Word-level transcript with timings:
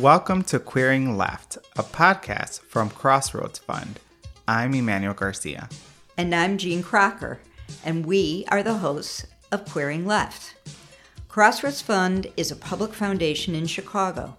Welcome 0.00 0.42
to 0.44 0.58
Queering 0.58 1.18
Left, 1.18 1.58
a 1.76 1.82
podcast 1.82 2.60
from 2.60 2.88
Crossroads 2.88 3.58
Fund. 3.58 4.00
I'm 4.48 4.72
Emmanuel 4.72 5.12
Garcia. 5.12 5.68
And 6.16 6.34
I'm 6.34 6.56
Jeanne 6.56 6.82
Kracher, 6.82 7.36
and 7.84 8.06
we 8.06 8.46
are 8.48 8.62
the 8.62 8.78
hosts 8.78 9.26
of 9.50 9.70
Queering 9.70 10.06
Left. 10.06 10.54
Crossroads 11.28 11.82
Fund 11.82 12.28
is 12.38 12.50
a 12.50 12.56
public 12.56 12.94
foundation 12.94 13.54
in 13.54 13.66
Chicago. 13.66 14.34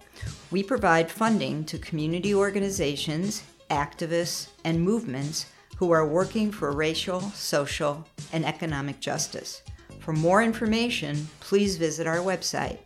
We 0.50 0.64
provide 0.64 1.08
funding 1.08 1.62
to 1.66 1.78
community 1.78 2.34
organizations, 2.34 3.44
activists, 3.70 4.48
and 4.64 4.82
movements 4.82 5.46
who 5.76 5.92
are 5.92 6.06
working 6.06 6.50
for 6.50 6.72
racial, 6.72 7.20
social, 7.20 8.08
and 8.32 8.44
economic 8.44 8.98
justice. 8.98 9.62
For 10.00 10.12
more 10.12 10.42
information, 10.42 11.28
please 11.38 11.76
visit 11.76 12.08
our 12.08 12.18
website, 12.18 12.78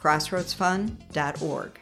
crossroadsfund.org. 0.00 1.78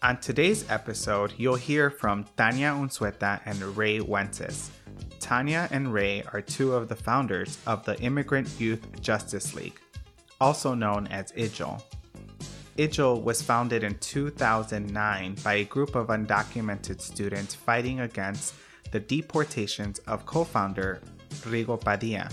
On 0.00 0.16
today's 0.20 0.68
episode, 0.70 1.34
you'll 1.36 1.56
hear 1.56 1.90
from 1.90 2.24
Tania 2.36 2.70
Unzueta 2.70 3.40
and 3.44 3.60
Rey 3.76 3.98
Wences. 3.98 4.70
Tania 5.20 5.68
and 5.70 5.92
Ray 5.92 6.22
are 6.32 6.40
two 6.40 6.72
of 6.72 6.88
the 6.88 6.94
founders 6.94 7.58
of 7.66 7.84
the 7.84 8.00
Immigrant 8.00 8.48
Youth 8.58 9.00
Justice 9.00 9.54
League, 9.54 9.78
also 10.40 10.74
known 10.74 11.06
as 11.08 11.32
IJL. 11.32 11.82
IJL 12.76 13.22
was 13.22 13.42
founded 13.42 13.82
in 13.82 13.98
2009 13.98 15.36
by 15.42 15.54
a 15.54 15.64
group 15.64 15.96
of 15.96 16.06
undocumented 16.08 17.00
students 17.00 17.54
fighting 17.54 18.00
against 18.00 18.54
the 18.92 19.00
deportations 19.00 19.98
of 20.06 20.24
co 20.24 20.44
founder 20.44 21.00
Rigo 21.42 21.78
Padilla. 21.78 22.28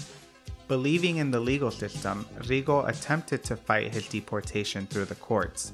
Believing 0.67 1.17
in 1.17 1.29
the 1.29 1.39
legal 1.39 1.69
system, 1.69 2.25
Rigo 2.39 2.87
attempted 2.87 3.43
to 3.43 3.55
fight 3.55 3.93
his 3.93 4.07
deportation 4.07 4.87
through 4.87 5.05
the 5.05 5.15
courts, 5.15 5.73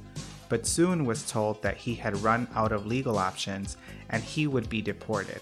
but 0.50 0.68
soon 0.68 1.06
was 1.06 1.30
told 1.30 1.62
that 1.62 1.78
he 1.78 1.96
had 1.96 2.22
run 2.22 2.46
out 2.54 2.74
of 2.74 2.86
legal 2.86 3.18
options 3.18 3.78
and 4.10 4.22
he 4.22 4.48
would 4.48 4.68
be 4.68 4.82
deported. 4.82 5.42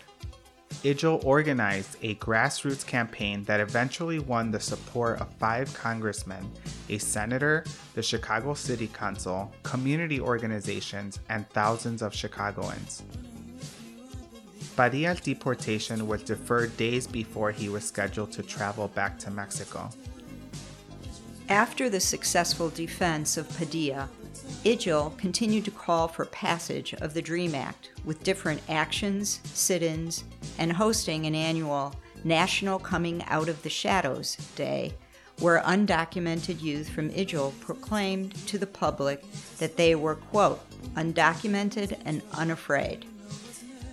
IJL 0.84 1.26
organized 1.26 1.98
a 2.04 2.14
grassroots 2.16 2.86
campaign 2.86 3.44
that 3.46 3.60
eventually 3.60 4.20
won 4.20 4.52
the 4.52 4.60
support 4.60 5.20
of 5.20 5.34
five 5.34 5.74
congressmen, 5.74 6.50
a 6.88 7.00
senator, 7.00 7.66
the 7.96 8.04
Chicago 8.04 8.54
City 8.54 8.88
Council, 8.88 9.52
community 9.64 10.22
organizations, 10.22 11.20
and 11.28 11.50
thousands 11.50 12.04
of 12.04 12.14
Chicagoans. 12.14 13.02
Padilla's 14.80 15.20
deportation 15.20 16.08
was 16.08 16.24
deferred 16.24 16.78
days 16.78 17.06
before 17.06 17.52
he 17.52 17.68
was 17.68 17.84
scheduled 17.84 18.32
to 18.32 18.42
travel 18.42 18.88
back 18.88 19.20
to 19.20 19.30
Mexico. 19.30 19.90
After 21.50 21.90
the 21.90 22.00
successful 22.00 22.70
defense 22.70 23.36
of 23.36 23.50
Padilla, 23.58 24.08
IJL 24.64 25.18
continued 25.18 25.66
to 25.66 25.72
call 25.72 26.08
for 26.08 26.24
passage 26.24 26.94
of 26.94 27.14
the 27.14 27.22
DREAM 27.22 27.56
Act 27.56 27.92
with 28.06 28.24
different 28.24 28.62
actions, 28.70 29.42
sit 29.44 29.84
ins, 29.84 30.24
and 30.58 30.72
hosting 30.72 31.26
an 31.26 31.36
annual 31.36 31.94
National 32.24 32.80
Coming 32.80 33.22
Out 33.26 33.50
of 33.50 33.62
the 33.64 33.70
Shadows 33.70 34.38
Day, 34.56 34.94
where 35.40 35.62
undocumented 35.64 36.62
youth 36.62 36.88
from 36.88 37.10
IJL 37.10 37.60
proclaimed 37.60 38.34
to 38.48 38.58
the 38.58 38.66
public 38.66 39.26
that 39.58 39.76
they 39.76 39.96
were, 39.96 40.16
quote, 40.16 40.62
undocumented 40.96 42.00
and 42.06 42.22
unafraid. 42.32 43.06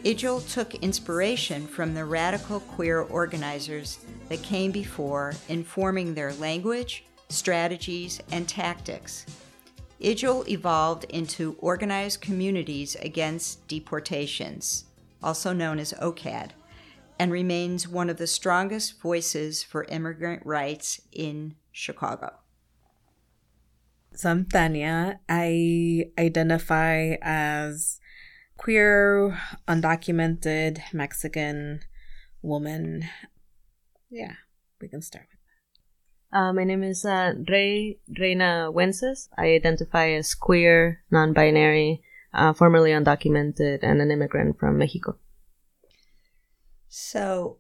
IJL 0.06 0.48
took 0.52 0.72
inspiration 0.76 1.66
from 1.66 1.92
the 1.92 2.04
radical 2.04 2.60
queer 2.60 3.00
organizers 3.00 3.98
that 4.28 4.40
came 4.40 4.70
before 4.70 5.34
in 5.48 5.64
forming 5.64 6.14
their 6.14 6.32
language, 6.34 7.04
strategies, 7.28 8.20
and 8.30 8.48
tactics. 8.48 9.26
IJL 10.00 10.46
evolved 10.46 11.06
into 11.08 11.56
organized 11.58 12.20
communities 12.20 12.94
against 13.02 13.66
deportations, 13.66 14.84
also 15.24 15.52
known 15.52 15.80
as 15.80 15.92
OCAD, 15.94 16.50
and 17.18 17.32
remains 17.32 17.88
one 17.88 18.08
of 18.08 18.16
the 18.16 18.28
strongest 18.28 19.00
voices 19.00 19.64
for 19.64 19.86
immigrant 19.88 20.46
rights 20.46 21.00
in 21.10 21.56
Chicago. 21.72 22.32
So 24.14 24.30
I'm 24.30 24.44
Tania. 24.44 25.18
I 25.28 26.04
identify 26.16 27.16
as 27.20 27.98
queer, 28.56 29.38
undocumented 29.68 30.80
Mexican 30.92 31.80
woman. 32.42 33.04
Yeah, 34.10 34.34
we 34.80 34.88
can 34.88 35.02
start 35.02 35.26
with 35.30 35.40
that. 36.32 36.38
Uh, 36.38 36.52
my 36.52 36.64
name 36.64 36.82
is 36.82 37.04
uh, 37.04 37.34
Rey 37.48 37.98
Reina 38.18 38.70
Wences. 38.72 39.28
I 39.36 39.48
identify 39.48 40.10
as 40.10 40.34
queer, 40.34 41.02
non 41.10 41.32
binary, 41.32 42.02
uh, 42.34 42.52
formerly 42.52 42.90
undocumented, 42.90 43.80
and 43.82 44.00
an 44.00 44.10
immigrant 44.10 44.58
from 44.58 44.78
Mexico. 44.78 45.16
So, 46.88 47.58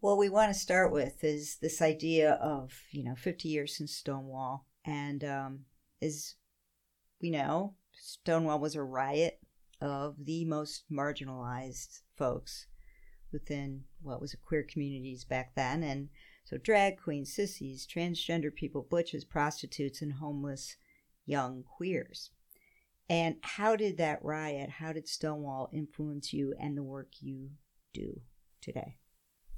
what 0.00 0.18
we 0.18 0.28
want 0.28 0.52
to 0.52 0.58
start 0.58 0.92
with 0.92 1.24
is 1.24 1.56
this 1.60 1.80
idea 1.80 2.32
of, 2.32 2.72
you 2.90 3.04
know, 3.04 3.14
50 3.14 3.48
years 3.48 3.76
since 3.76 3.94
Stonewall. 3.96 4.66
And 4.84 5.24
um, 5.24 5.60
as 6.02 6.34
we 7.22 7.30
know, 7.30 7.74
Stonewall 7.92 8.58
was 8.58 8.74
a 8.74 8.82
riot 8.82 9.40
of 9.84 10.16
the 10.24 10.46
most 10.46 10.84
marginalized 10.90 12.00
folks 12.16 12.66
within 13.30 13.84
what 14.00 14.20
was 14.20 14.32
a 14.32 14.38
queer 14.38 14.66
communities 14.66 15.24
back 15.24 15.54
then. 15.54 15.82
And 15.82 16.08
so 16.44 16.56
drag 16.56 17.00
queens, 17.02 17.34
sissies, 17.34 17.86
transgender 17.86 18.52
people, 18.54 18.86
butches, 18.90 19.24
prostitutes, 19.24 20.00
and 20.00 20.14
homeless 20.14 20.76
young 21.26 21.64
queers. 21.76 22.30
And 23.10 23.36
how 23.42 23.76
did 23.76 23.98
that 23.98 24.24
riot, 24.24 24.70
how 24.70 24.94
did 24.94 25.06
Stonewall 25.06 25.68
influence 25.70 26.32
you 26.32 26.54
and 26.58 26.76
the 26.76 26.82
work 26.82 27.08
you 27.20 27.50
do 27.92 28.22
today? 28.62 28.96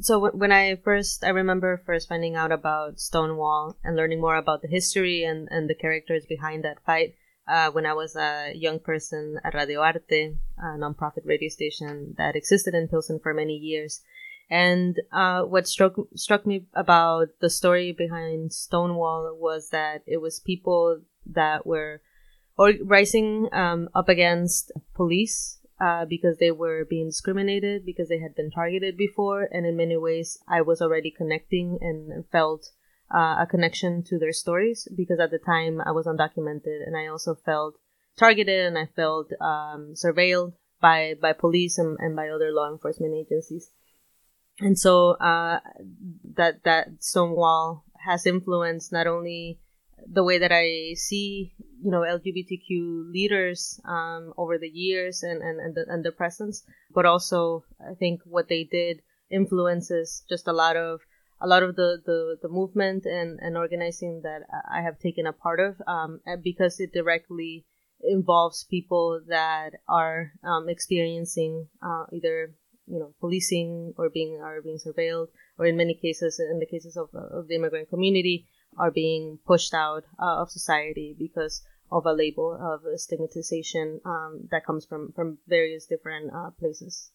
So 0.00 0.31
when 0.31 0.50
I 0.50 0.75
first, 0.76 1.22
I 1.22 1.28
remember 1.28 1.81
first 1.86 2.09
finding 2.09 2.34
out 2.34 2.50
about 2.50 2.98
Stonewall 2.98 3.76
and 3.84 3.94
learning 3.94 4.20
more 4.20 4.36
about 4.36 4.62
the 4.62 4.69
history 4.69 5.22
and, 5.22 5.47
and 5.53 5.70
the 5.70 5.75
characters 5.75 6.26
behind 6.26 6.65
that 6.65 6.84
fight 6.84 7.15
uh, 7.49 7.71
when 7.71 7.87
I 7.87 7.95
was 7.95 8.17
a 8.17 8.53
young 8.55 8.79
person 8.79 9.39
at 9.45 9.55
Radio 9.55 9.81
Arte, 9.81 10.37
a 10.59 10.79
nonprofit 10.79 11.25
radio 11.25 11.49
station 11.49 12.15
that 12.19 12.37
existed 12.37 12.75
in 12.75 12.89
Pilsen 12.89 13.21
for 13.21 13.33
many 13.33 13.55
years. 13.55 14.03
And 14.49 15.01
uh, 15.12 15.43
what 15.43 15.67
struck 15.67 15.95
struck 16.15 16.47
me 16.47 16.67
about 16.75 17.29
the 17.41 17.51
story 17.51 17.93
behind 17.93 18.53
Stonewall 18.53 19.37
was 19.39 19.71
that 19.71 20.03
it 20.07 20.19
was 20.19 20.39
people 20.39 21.01
that 21.27 21.67
were 21.67 22.01
or 22.57 22.73
rising 22.84 23.49
um, 23.53 23.89
up 23.95 24.09
against 24.09 24.73
police 24.95 25.59
uh, 25.81 26.05
because 26.07 26.39
they 26.39 26.51
were 26.51 26.84
being 26.84 27.09
discriminated 27.09 27.84
because 27.84 28.09
they 28.09 28.21
had 28.21 28.34
been 28.34 28.51
targeted 28.51 28.97
before, 28.97 29.49
and 29.53 29.67
in 29.67 29.77
many 29.77 29.97
ways, 29.97 30.39
I 30.49 30.63
was 30.63 30.81
already 30.81 31.11
connecting 31.11 31.78
and 31.81 32.25
felt 32.31 32.71
uh, 33.15 33.37
a 33.41 33.47
connection 33.49 34.03
to 34.05 34.19
their 34.19 34.33
stories 34.33 34.89
because 34.97 35.21
at 35.21 35.31
the 35.31 35.39
time 35.39 35.81
I 35.81 35.93
was 35.93 36.06
undocumented 36.06 36.87
and 36.87 36.97
I 36.97 37.06
also 37.06 37.34
felt 37.34 37.77
targeted 38.19 38.67
and 38.67 38.78
I 38.78 38.87
felt 38.87 39.31
um, 39.41 39.94
surveilled 39.94 40.55
by 40.81 41.15
by 41.21 41.33
police 41.33 41.78
and, 41.78 41.97
and 42.00 42.16
by 42.16 42.28
other 42.28 42.50
law 42.53 42.71
enforcement 42.71 43.15
agencies. 43.15 43.71
And 44.59 44.78
so 44.78 45.12
uh, 45.12 45.61
that 46.34 46.65
that 46.65 46.89
Stonewall 47.00 47.84
has 48.05 48.27
influenced 48.27 48.93
not 48.93 49.06
only 49.06 49.61
the 50.11 50.25
way 50.25 50.39
that 50.39 50.53
I 50.53 50.95
see 50.95 51.55
you 51.83 51.91
know 51.91 52.00
LGBTQ 52.00 53.12
leaders 53.12 53.81
um, 53.84 54.33
over 54.37 54.59
the 54.59 54.69
years 54.69 55.22
and 55.22 55.43
and 55.43 55.61
and 55.61 55.75
the, 55.75 55.84
and 55.89 56.05
the 56.05 56.12
presence, 56.12 56.65
but 56.93 57.06
also 57.06 57.65
I 57.81 57.95
think 57.95 58.21
what 58.25 58.49
they 58.49 58.65
did 58.65 59.03
influences 59.31 60.25
just 60.28 60.47
a 60.47 60.53
lot 60.53 60.77
of 60.77 61.00
a 61.41 61.47
lot 61.47 61.62
of 61.62 61.76
the, 61.76 62.00
the, 62.04 62.36
the 62.42 62.48
movement 62.48 63.04
and, 63.04 63.38
and 63.41 63.56
organizing 63.56 64.22
that 64.22 64.42
I 64.71 64.80
have 64.83 64.98
taken 64.98 65.27
a 65.27 65.33
part 65.33 65.60
of 65.60 65.77
um, 65.86 66.21
because 66.42 66.80
it 66.80 66.92
directly 66.92 67.65
involves 68.03 68.65
people 68.65 69.21
that 69.28 69.71
are 69.88 70.33
um, 70.44 70.68
experiencing 70.68 71.68
uh, 71.83 72.04
either 72.12 72.54
you 72.86 72.98
know 73.00 73.12
policing 73.21 73.94
or 73.97 74.09
being 74.10 74.41
are 74.42 74.62
being 74.62 74.78
surveilled 74.78 75.28
or 75.59 75.66
in 75.66 75.77
many 75.77 75.94
cases 75.94 76.38
in 76.38 76.60
the 76.60 76.66
cases 76.66 76.97
of, 76.97 77.09
of 77.15 77.48
the 77.48 77.54
immigrant 77.54 77.89
community 77.89 78.47
are 78.78 78.91
being 78.91 79.39
pushed 79.47 79.74
out 79.74 80.04
uh, 80.21 80.36
of 80.41 80.50
society 80.50 81.16
because 81.18 81.62
of 81.91 82.04
a 82.04 82.12
label 82.12 82.59
of 82.60 82.80
stigmatization 82.98 84.00
um, 84.04 84.48
that 84.50 84.65
comes 84.65 84.84
from 84.84 85.12
from 85.12 85.39
various 85.47 85.86
different 85.86 86.30
uh, 86.34 86.50
places. 86.59 87.10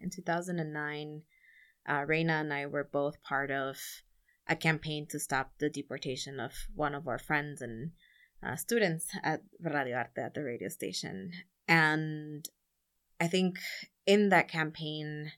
In 0.00 0.10
2009 0.10 1.22
uh, 1.88 2.04
Reina 2.06 2.34
and 2.34 2.52
I 2.52 2.66
were 2.66 2.84
both 2.84 3.22
part 3.22 3.50
of 3.50 3.78
a 4.46 4.56
campaign 4.56 5.06
to 5.10 5.18
stop 5.18 5.52
the 5.58 5.70
deportation 5.70 6.38
of 6.40 6.52
one 6.74 6.94
of 6.94 7.08
our 7.08 7.18
friends 7.18 7.62
and 7.62 7.92
uh, 8.42 8.56
students 8.56 9.06
at 9.22 9.42
Radio 9.60 9.96
Arte 9.96 10.20
at 10.20 10.34
the 10.34 10.42
radio 10.42 10.68
station. 10.68 11.32
And 11.66 12.46
I 13.20 13.26
think 13.26 13.58
in 14.06 14.28
that 14.30 14.48
campaign, 14.48 15.32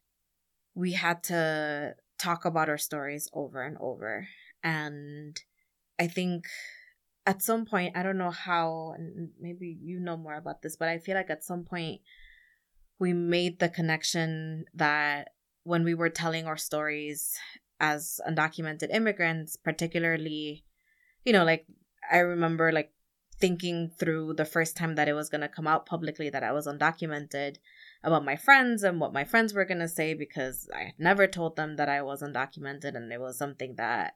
we 0.75 0.93
had 0.93 1.23
to 1.25 1.95
talk 2.19 2.45
about 2.45 2.69
our 2.69 2.79
stories 2.79 3.29
over 3.33 3.63
and 3.63 3.77
over. 3.81 4.29
And 4.63 5.41
I 5.99 6.09
think 6.09 6.47
at 7.27 7.43
some 7.43 7.65
point, 7.65 7.97
I 7.97 8.03
don't 8.03 8.19
know 8.19 8.31
how, 8.31 8.95
and 8.97 9.31
maybe 9.41 9.77
you 9.81 10.01
know 10.01 10.17
more 10.17 10.35
about 10.35 10.63
this, 10.63 10.77
but 10.77 10.89
I 10.89 10.99
feel 10.99 11.15
like 11.15 11.31
at 11.31 11.45
some 11.45 11.65
point 11.65 12.01
we 12.99 13.13
made 13.13 13.59
the 13.59 13.69
connection 13.69 14.65
that 14.75 15.31
when 15.67 15.83
we 15.83 15.95
were 15.95 16.09
telling 16.09 16.47
our 16.47 16.57
stories 16.57 17.37
as 17.81 18.21
undocumented 18.27 18.95
immigrants, 18.95 19.57
particularly, 19.57 20.65
you 21.25 21.33
know, 21.33 21.45
like 21.45 21.67
I 22.11 22.19
remember 22.19 22.71
like 22.71 22.93
thinking 23.41 23.91
through 23.99 24.35
the 24.35 24.45
first 24.45 24.77
time 24.77 24.95
that 24.95 25.09
it 25.09 25.13
was 25.13 25.29
going 25.29 25.41
to 25.41 25.49
come 25.49 25.67
out 25.67 25.85
publicly 25.85 26.31
that 26.31 26.45
I 26.45 26.53
was 26.53 26.69
undocumented 26.69 27.57
about 28.05 28.25
my 28.25 28.37
friends 28.37 28.85
and 28.85 29.01
what 29.01 29.13
my 29.13 29.25
friends 29.25 29.53
were 29.53 29.65
going 29.65 29.81
to 29.81 29.89
say 29.89 30.15
because 30.15 30.69
I 30.75 30.85
had 30.85 30.99
never 30.99 31.27
told 31.27 31.57
them 31.57 31.75
that 31.77 31.89
I 31.89 32.01
was 32.01 32.23
undocumented 32.23 32.95
and 32.95 33.13
it 33.13 33.21
was 33.21 33.37
something 33.37 33.75
that 33.77 34.15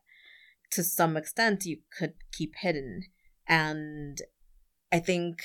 to 0.70 0.85
some 0.85 1.17
extent 1.17 1.67
you 1.67 1.79
could 1.99 2.14
keep 2.32 2.55
hidden. 2.61 3.02
And 3.49 4.23
I 4.93 5.00
think 5.00 5.43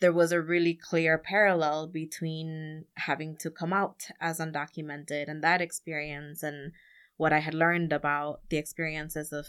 there 0.00 0.12
was 0.12 0.32
a 0.32 0.40
really 0.40 0.74
clear 0.74 1.16
parallel 1.18 1.86
between 1.86 2.84
having 2.94 3.36
to 3.36 3.50
come 3.50 3.72
out 3.72 4.08
as 4.20 4.38
undocumented 4.38 5.28
and 5.28 5.42
that 5.42 5.60
experience 5.60 6.42
and 6.42 6.72
what 7.16 7.32
I 7.32 7.38
had 7.38 7.54
learned 7.54 7.92
about 7.92 8.40
the 8.48 8.56
experiences 8.56 9.32
of 9.32 9.46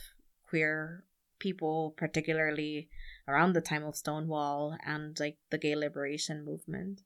queer 0.47 1.03
people, 1.39 1.93
particularly 1.97 2.89
around 3.27 3.53
the 3.53 3.61
time 3.61 3.83
of 3.83 3.95
Stonewall 3.95 4.77
and 4.85 5.19
like 5.19 5.37
the 5.49 5.57
gay 5.57 5.75
liberation 5.75 6.45
movement. 6.45 7.01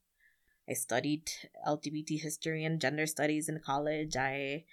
I 0.69 0.74
studied 0.74 1.31
LGBT 1.68 2.21
history 2.21 2.63
and 2.63 2.80
gender 2.80 3.07
studies 3.07 3.50
in 3.50 3.59
college. 3.59 4.15
I 4.15 4.65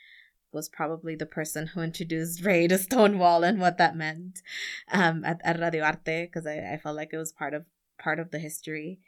was 0.53 0.69
probably 0.69 1.15
the 1.15 1.27
person 1.27 1.69
who 1.69 1.81
introduced 1.81 2.45
Rey 2.45 2.69
to 2.69 2.79
Stonewall 2.79 3.45
and 3.45 3.61
what 3.61 3.79
that 3.79 3.97
meant 3.97 4.43
um, 4.93 5.25
at, 5.25 5.41
at 5.45 5.61
Radio 5.61 5.85
Arte 5.85 6.27
because 6.27 6.47
I, 6.47 6.73
I 6.73 6.81
felt 6.83 6.97
like 6.97 7.11
it 7.13 7.19
was 7.19 7.33
part 7.33 7.55
of 7.55 7.65
part 7.99 8.19
of 8.19 8.31
the 8.31 8.39
history. 8.39 9.01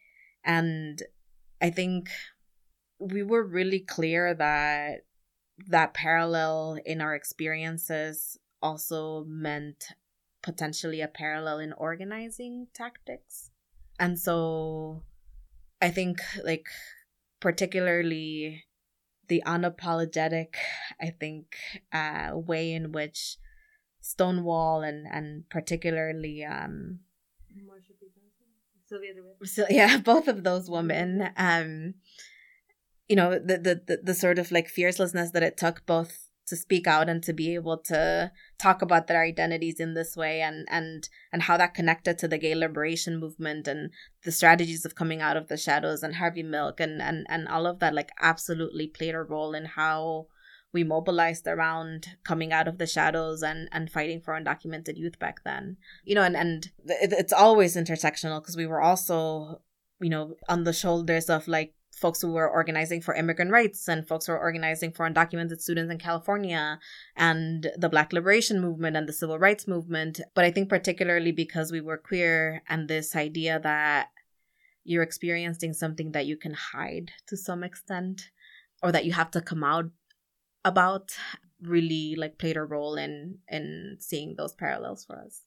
And 0.45 1.03
I 1.61 1.71
think 1.71 2.09
we 2.99 3.23
were 3.23 3.45
really 3.45 3.81
clear 3.81 4.35
that 4.35 5.05
that 5.67 5.95
parallel 5.95 6.79
in 6.87 7.01
our 7.01 7.15
experiences 7.15 8.39
also 8.63 9.25
meant 9.27 9.89
potentially 10.43 11.01
a 11.01 11.09
parallel 11.09 11.59
in 11.59 11.73
organizing 11.73 12.69
tactics. 12.73 13.51
And 13.99 14.19
so 14.19 15.03
I 15.83 15.91
think, 15.91 16.21
like, 16.45 16.69
particularly 17.41 18.65
the 19.27 19.43
unapologetic, 19.47 20.55
I 21.01 21.11
think, 21.11 21.57
uh, 21.93 22.31
way 22.35 22.73
in 22.73 22.93
which 22.93 23.37
Stonewall 24.01 24.83
and, 24.83 25.07
and 25.11 25.49
particularly, 25.51 26.45
um, 26.45 27.01
so 29.45 29.67
yeah, 29.71 29.99
both 30.05 30.29
of 30.29 30.45
those 30.45 30.71
women, 30.71 31.31
um, 31.37 31.95
you 33.09 33.17
know, 33.17 33.39
the, 33.39 33.59
the, 33.59 33.83
the, 33.87 34.01
the 34.03 34.15
sort 34.15 34.39
of 34.39 34.51
like 34.51 34.73
fiercelessness 34.73 35.33
that 35.33 35.43
it 35.43 35.57
took 35.57 35.85
both 35.87 36.29
to 36.49 36.57
speak 36.57 36.87
out 36.87 37.09
and 37.09 37.23
to 37.23 37.33
be 37.33 37.55
able 37.55 37.77
to 37.77 38.33
talk 38.59 38.81
about 38.83 39.07
their 39.07 39.23
identities 39.23 39.79
in 39.79 39.95
this 39.95 40.17
way 40.17 40.41
and 40.41 40.67
and 40.71 41.09
and 41.33 41.43
how 41.43 41.57
that 41.57 41.75
connected 41.75 42.19
to 42.19 42.27
the 42.27 42.39
gay 42.39 42.55
liberation 42.55 43.21
movement 43.21 43.69
and 43.69 43.91
the 44.25 44.33
strategies 44.33 44.85
of 44.85 44.95
coming 44.95 45.21
out 45.21 45.37
of 45.37 45.49
the 45.49 45.57
shadows 45.57 46.03
and 46.03 46.17
Harvey 46.17 46.43
Milk 46.43 46.81
and 46.81 47.03
and 47.03 47.27
and 47.29 47.49
all 47.49 47.67
of 47.67 47.81
that 47.81 47.95
like 47.95 48.11
absolutely 48.21 48.87
played 48.87 49.15
a 49.15 49.23
role 49.23 49.55
in 49.55 49.67
how 49.67 50.27
we 50.73 50.85
mobilized 50.85 51.47
around 51.47 52.09
coming 52.25 52.53
out 52.53 52.69
of 52.69 52.79
the 52.79 52.87
shadows 52.87 53.43
and 53.43 53.69
and 53.73 53.91
fighting 53.91 54.21
for 54.21 54.35
undocumented 54.35 54.97
youth 54.97 55.19
back 55.19 55.43
then 55.45 55.77
you 56.05 56.15
know 56.15 56.23
and 56.23 56.37
and 56.37 56.71
it's 56.87 57.33
always 57.33 57.77
intersectional 57.77 58.41
because 58.41 58.57
we 58.57 58.67
were 58.67 58.81
also 58.81 59.61
you 60.01 60.11
know 60.11 60.35
on 60.49 60.65
the 60.65 60.73
shoulders 60.73 61.31
of 61.31 61.49
like 61.49 61.75
folks 61.99 62.23
who 62.23 62.33
were 62.33 62.49
organizing 62.49 63.01
for 63.01 63.15
immigrant 63.15 63.51
rights 63.51 63.89
and 63.89 64.07
folks 64.07 64.27
who 64.27 64.33
were 64.33 64.41
organizing 64.41 64.93
for 64.93 65.09
undocumented 65.09 65.61
students 65.61 65.91
in 65.91 65.99
California 65.99 66.79
and 67.17 67.71
the 67.77 67.89
Black 67.89 68.13
Liberation 68.13 68.61
Movement 68.61 68.97
and 68.97 69.09
the 69.09 69.13
Civil 69.13 69.39
Rights 69.39 69.67
Movement. 69.67 70.21
But 70.35 70.45
I 70.45 70.51
think, 70.51 70.69
particularly 70.69 71.33
because 71.33 71.73
we 71.73 71.81
were 71.81 71.99
queer 71.99 72.63
and 72.69 72.89
this 72.89 73.17
idea 73.17 73.59
that 73.61 74.09
you're 74.85 75.03
experiencing 75.03 75.73
something 75.73 76.13
that 76.13 76.27
you 76.27 76.37
can 76.37 76.55
hide 76.55 77.11
to 77.27 77.37
some 77.37 77.63
extent 77.63 78.31
or 78.83 78.93
that 78.93 79.05
you 79.05 79.13
have 79.13 79.31
to 79.33 79.41
come 79.41 79.65
out 79.65 79.87
about 80.69 81.11
really 81.61 82.15
like 82.17 82.39
played 82.39 82.57
a 82.57 82.63
role 82.63 82.95
in 82.97 83.39
in 83.49 83.97
seeing 83.99 84.35
those 84.37 84.55
parallels 84.55 85.05
for 85.05 85.17
us 85.19 85.43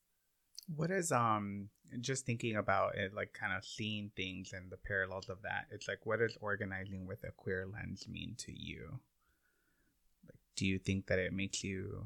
what 0.76 0.92
is 0.92 1.12
um 1.12 1.70
just 2.00 2.26
thinking 2.26 2.56
about 2.56 2.96
it, 2.96 3.14
like 3.14 3.34
kind 3.34 3.54
of 3.58 3.66
seeing 3.66 4.12
things 4.16 4.54
and 4.54 4.72
the 4.72 4.78
parallels 4.78 5.30
of 5.30 5.42
that, 5.42 5.66
it's 5.72 5.88
like, 5.88 6.06
what 6.06 6.20
does 6.20 6.38
organizing 6.40 7.06
with 7.06 7.24
a 7.24 7.32
queer 7.32 7.66
lens 7.66 8.08
mean 8.08 8.36
to 8.38 8.52
you? 8.52 9.00
Like, 10.26 10.40
do 10.56 10.66
you 10.66 10.80
think 10.80 11.08
that 11.08 11.20
it 11.20 11.34
makes 11.34 11.64
you, 11.64 12.06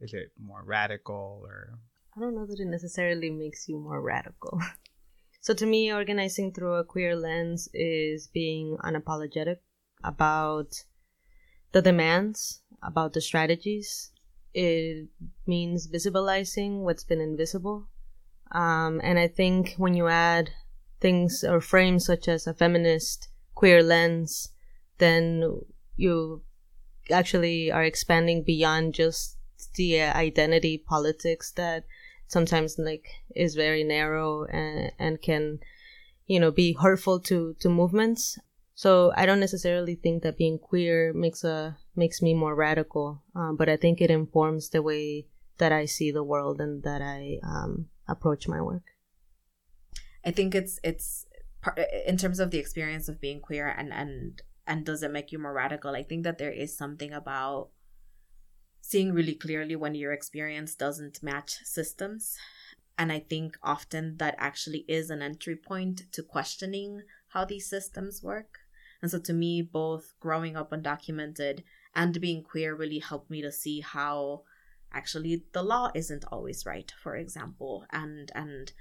is 0.00 0.14
it 0.14 0.30
more 0.38 0.62
radical 0.64 1.42
or? 1.44 1.78
I 2.16 2.20
don't 2.20 2.36
know 2.36 2.46
that 2.46 2.60
it 2.60 2.66
necessarily 2.66 3.30
makes 3.30 3.68
you 3.68 3.78
more 3.78 4.00
radical. 4.00 4.60
so 5.40 5.52
to 5.54 5.66
me, 5.66 5.92
organizing 5.92 6.52
through 6.52 6.74
a 6.74 6.84
queer 6.84 7.16
lens 7.16 7.68
is 7.74 8.28
being 8.28 8.76
unapologetic 8.84 9.56
about 10.04 10.84
the 11.74 11.82
demands, 11.82 12.62
about 12.82 13.12
the 13.12 13.20
strategies. 13.20 14.10
It 14.54 15.08
means 15.46 15.86
visibilizing 15.88 16.80
what's 16.80 17.04
been 17.04 17.20
invisible 17.20 17.88
um, 18.54 19.00
and 19.02 19.18
I 19.18 19.26
think 19.26 19.74
when 19.76 19.94
you 19.94 20.06
add 20.06 20.50
things 21.00 21.44
or 21.44 21.60
frames 21.60 22.06
such 22.06 22.28
as 22.28 22.46
a 22.46 22.54
feminist 22.54 23.28
queer 23.54 23.82
lens, 23.82 24.50
then 24.98 25.60
you 25.96 26.42
actually 27.10 27.70
are 27.70 27.82
expanding 27.82 28.44
beyond 28.44 28.94
just 28.94 29.36
the 29.74 30.00
identity 30.00 30.78
politics 30.78 31.50
that 31.52 31.84
sometimes 32.28 32.78
like 32.78 33.08
is 33.34 33.56
very 33.56 33.82
narrow 33.82 34.44
and, 34.44 34.92
and 34.98 35.20
can 35.20 35.58
you 36.26 36.40
know 36.40 36.50
be 36.50 36.72
hurtful 36.72 37.20
to 37.20 37.54
to 37.58 37.68
movements 37.68 38.38
so 38.74 39.12
i 39.16 39.24
don't 39.26 39.40
necessarily 39.40 39.94
think 39.94 40.22
that 40.22 40.36
being 40.36 40.58
queer 40.58 41.12
makes 41.14 41.44
a 41.44 41.76
makes 41.96 42.20
me 42.20 42.34
more 42.34 42.54
radical 42.54 43.22
um, 43.34 43.56
but 43.56 43.68
i 43.68 43.76
think 43.76 44.00
it 44.00 44.10
informs 44.10 44.70
the 44.70 44.82
way 44.82 45.26
that 45.58 45.72
i 45.72 45.84
see 45.84 46.10
the 46.10 46.24
world 46.24 46.60
and 46.60 46.82
that 46.82 47.00
i 47.00 47.38
um, 47.42 47.86
approach 48.08 48.48
my 48.48 48.60
work. 48.60 48.82
I 50.24 50.30
think 50.30 50.54
it's 50.54 50.78
it's 50.82 51.26
in 52.06 52.16
terms 52.16 52.40
of 52.40 52.50
the 52.50 52.58
experience 52.58 53.08
of 53.08 53.20
being 53.20 53.40
queer 53.40 53.68
and 53.68 53.92
and 53.92 54.42
and 54.66 54.84
does 54.84 55.02
it 55.02 55.10
make 55.10 55.32
you 55.32 55.38
more 55.38 55.52
radical? 55.52 55.94
I 55.94 56.02
think 56.02 56.24
that 56.24 56.38
there 56.38 56.50
is 56.52 56.76
something 56.76 57.12
about 57.12 57.68
seeing 58.80 59.12
really 59.12 59.34
clearly 59.34 59.76
when 59.76 59.94
your 59.94 60.12
experience 60.12 60.74
doesn't 60.74 61.22
match 61.22 61.58
systems. 61.64 62.36
And 62.96 63.10
I 63.10 63.18
think 63.18 63.58
often 63.62 64.18
that 64.18 64.36
actually 64.38 64.84
is 64.88 65.10
an 65.10 65.20
entry 65.20 65.56
point 65.56 66.02
to 66.12 66.22
questioning 66.22 67.02
how 67.28 67.44
these 67.44 67.68
systems 67.68 68.22
work. 68.22 68.60
And 69.04 69.10
so 69.10 69.18
to 69.18 69.34
me, 69.34 69.60
both 69.60 70.14
growing 70.18 70.56
up 70.56 70.70
undocumented 70.70 71.62
and 71.94 72.18
being 72.22 72.42
queer 72.42 72.74
really 72.74 73.00
helped 73.00 73.30
me 73.30 73.42
to 73.42 73.52
see 73.52 73.80
how 73.80 74.44
actually 74.94 75.44
the 75.52 75.62
law 75.62 75.90
isn't 75.94 76.24
always 76.32 76.64
right 76.64 76.90
for 77.02 77.14
example 77.14 77.84
and 77.90 78.32
and 78.34 78.72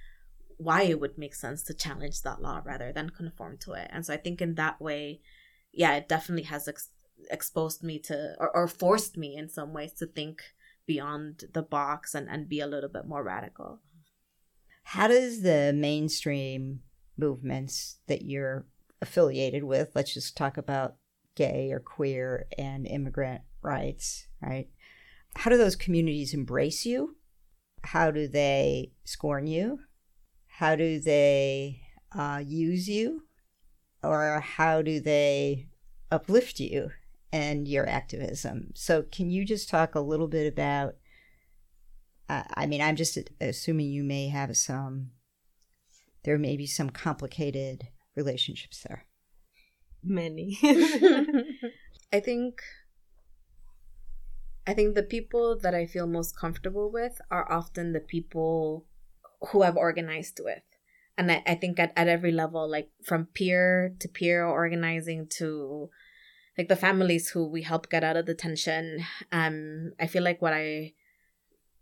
why 0.55 0.83
it 0.83 1.01
would 1.01 1.17
make 1.17 1.35
sense 1.35 1.61
to 1.63 1.73
challenge 1.73 2.21
that 2.21 2.41
law 2.41 2.61
rather 2.63 2.93
than 2.93 3.09
conform 3.09 3.57
to 3.57 3.73
it. 3.73 3.89
And 3.91 4.05
so 4.05 4.13
i 4.13 4.17
think 4.17 4.41
in 4.41 4.55
that 4.55 4.79
way 4.79 5.19
yeah 5.73 5.93
it 5.95 6.07
definitely 6.07 6.43
has 6.43 6.69
ex- 6.69 6.91
exposed 7.29 7.83
me 7.83 7.99
to 7.99 8.35
or, 8.39 8.49
or 8.55 8.69
forced 8.69 9.17
me 9.17 9.35
in 9.35 9.49
some 9.49 9.73
ways 9.73 9.91
to 9.95 10.05
think 10.05 10.41
beyond 10.85 11.43
the 11.51 11.63
box 11.63 12.15
and, 12.15 12.29
and 12.29 12.47
be 12.47 12.61
a 12.61 12.67
little 12.67 12.89
bit 12.89 13.05
more 13.05 13.23
radical. 13.23 13.81
How 14.83 15.09
does 15.09 15.41
the 15.41 15.73
mainstream 15.75 16.79
movements 17.17 17.97
that 18.07 18.21
you're 18.21 18.65
affiliated 19.03 19.63
with 19.63 19.91
let's 19.93 20.13
just 20.13 20.35
talk 20.35 20.57
about 20.57 20.95
gay 21.35 21.71
or 21.71 21.79
queer 21.79 22.47
and 22.57 22.87
immigrant 22.87 23.41
rights 23.61 24.27
right 24.41 24.69
how 25.35 25.49
do 25.49 25.57
those 25.57 25.75
communities 25.75 26.33
embrace 26.33 26.85
you? 26.85 27.17
How 27.83 28.11
do 28.11 28.27
they 28.27 28.91
scorn 29.03 29.47
you? 29.47 29.79
How 30.47 30.75
do 30.75 30.99
they 30.99 31.81
uh, 32.15 32.41
use 32.45 32.87
you? 32.87 33.23
Or 34.03 34.39
how 34.41 34.81
do 34.81 34.99
they 34.99 35.67
uplift 36.11 36.59
you 36.59 36.91
and 37.31 37.67
your 37.67 37.87
activism? 37.87 38.71
So, 38.75 39.03
can 39.03 39.29
you 39.29 39.45
just 39.45 39.69
talk 39.69 39.95
a 39.95 40.01
little 40.01 40.27
bit 40.27 40.51
about? 40.51 40.95
Uh, 42.29 42.43
I 42.53 42.65
mean, 42.65 42.81
I'm 42.81 42.95
just 42.95 43.17
assuming 43.41 43.87
you 43.87 44.03
may 44.03 44.29
have 44.29 44.55
some, 44.55 45.11
there 46.23 46.37
may 46.37 46.55
be 46.55 46.67
some 46.67 46.89
complicated 46.89 47.87
relationships 48.15 48.83
there. 48.87 49.05
Many. 50.03 50.57
I 52.13 52.19
think 52.19 52.61
I 54.65 54.73
think 54.73 54.95
the 54.95 55.03
people 55.03 55.57
that 55.59 55.75
I 55.75 55.85
feel 55.85 56.07
most 56.07 56.37
comfortable 56.37 56.91
with 56.91 57.19
are 57.29 57.51
often 57.51 57.91
the 57.91 57.99
people 57.99 58.85
who 59.49 59.61
I've 59.61 59.77
organized 59.77 60.39
with. 60.43 60.63
And 61.17 61.31
I, 61.31 61.43
I 61.45 61.55
think 61.55 61.79
at, 61.79 61.91
at 61.95 62.07
every 62.07 62.31
level, 62.31 62.69
like 62.69 62.89
from 63.03 63.27
peer 63.33 63.93
to 63.99 64.07
peer 64.07 64.45
organizing 64.45 65.27
to 65.37 65.89
like 66.57 66.69
the 66.69 66.75
families 66.75 67.29
who 67.29 67.47
we 67.47 67.63
help 67.63 67.89
get 67.89 68.03
out 68.03 68.17
of 68.17 68.25
detention, 68.25 69.03
um, 69.31 69.91
I 69.99 70.07
feel 70.07 70.23
like 70.23 70.41
what 70.41 70.53
I 70.53 70.93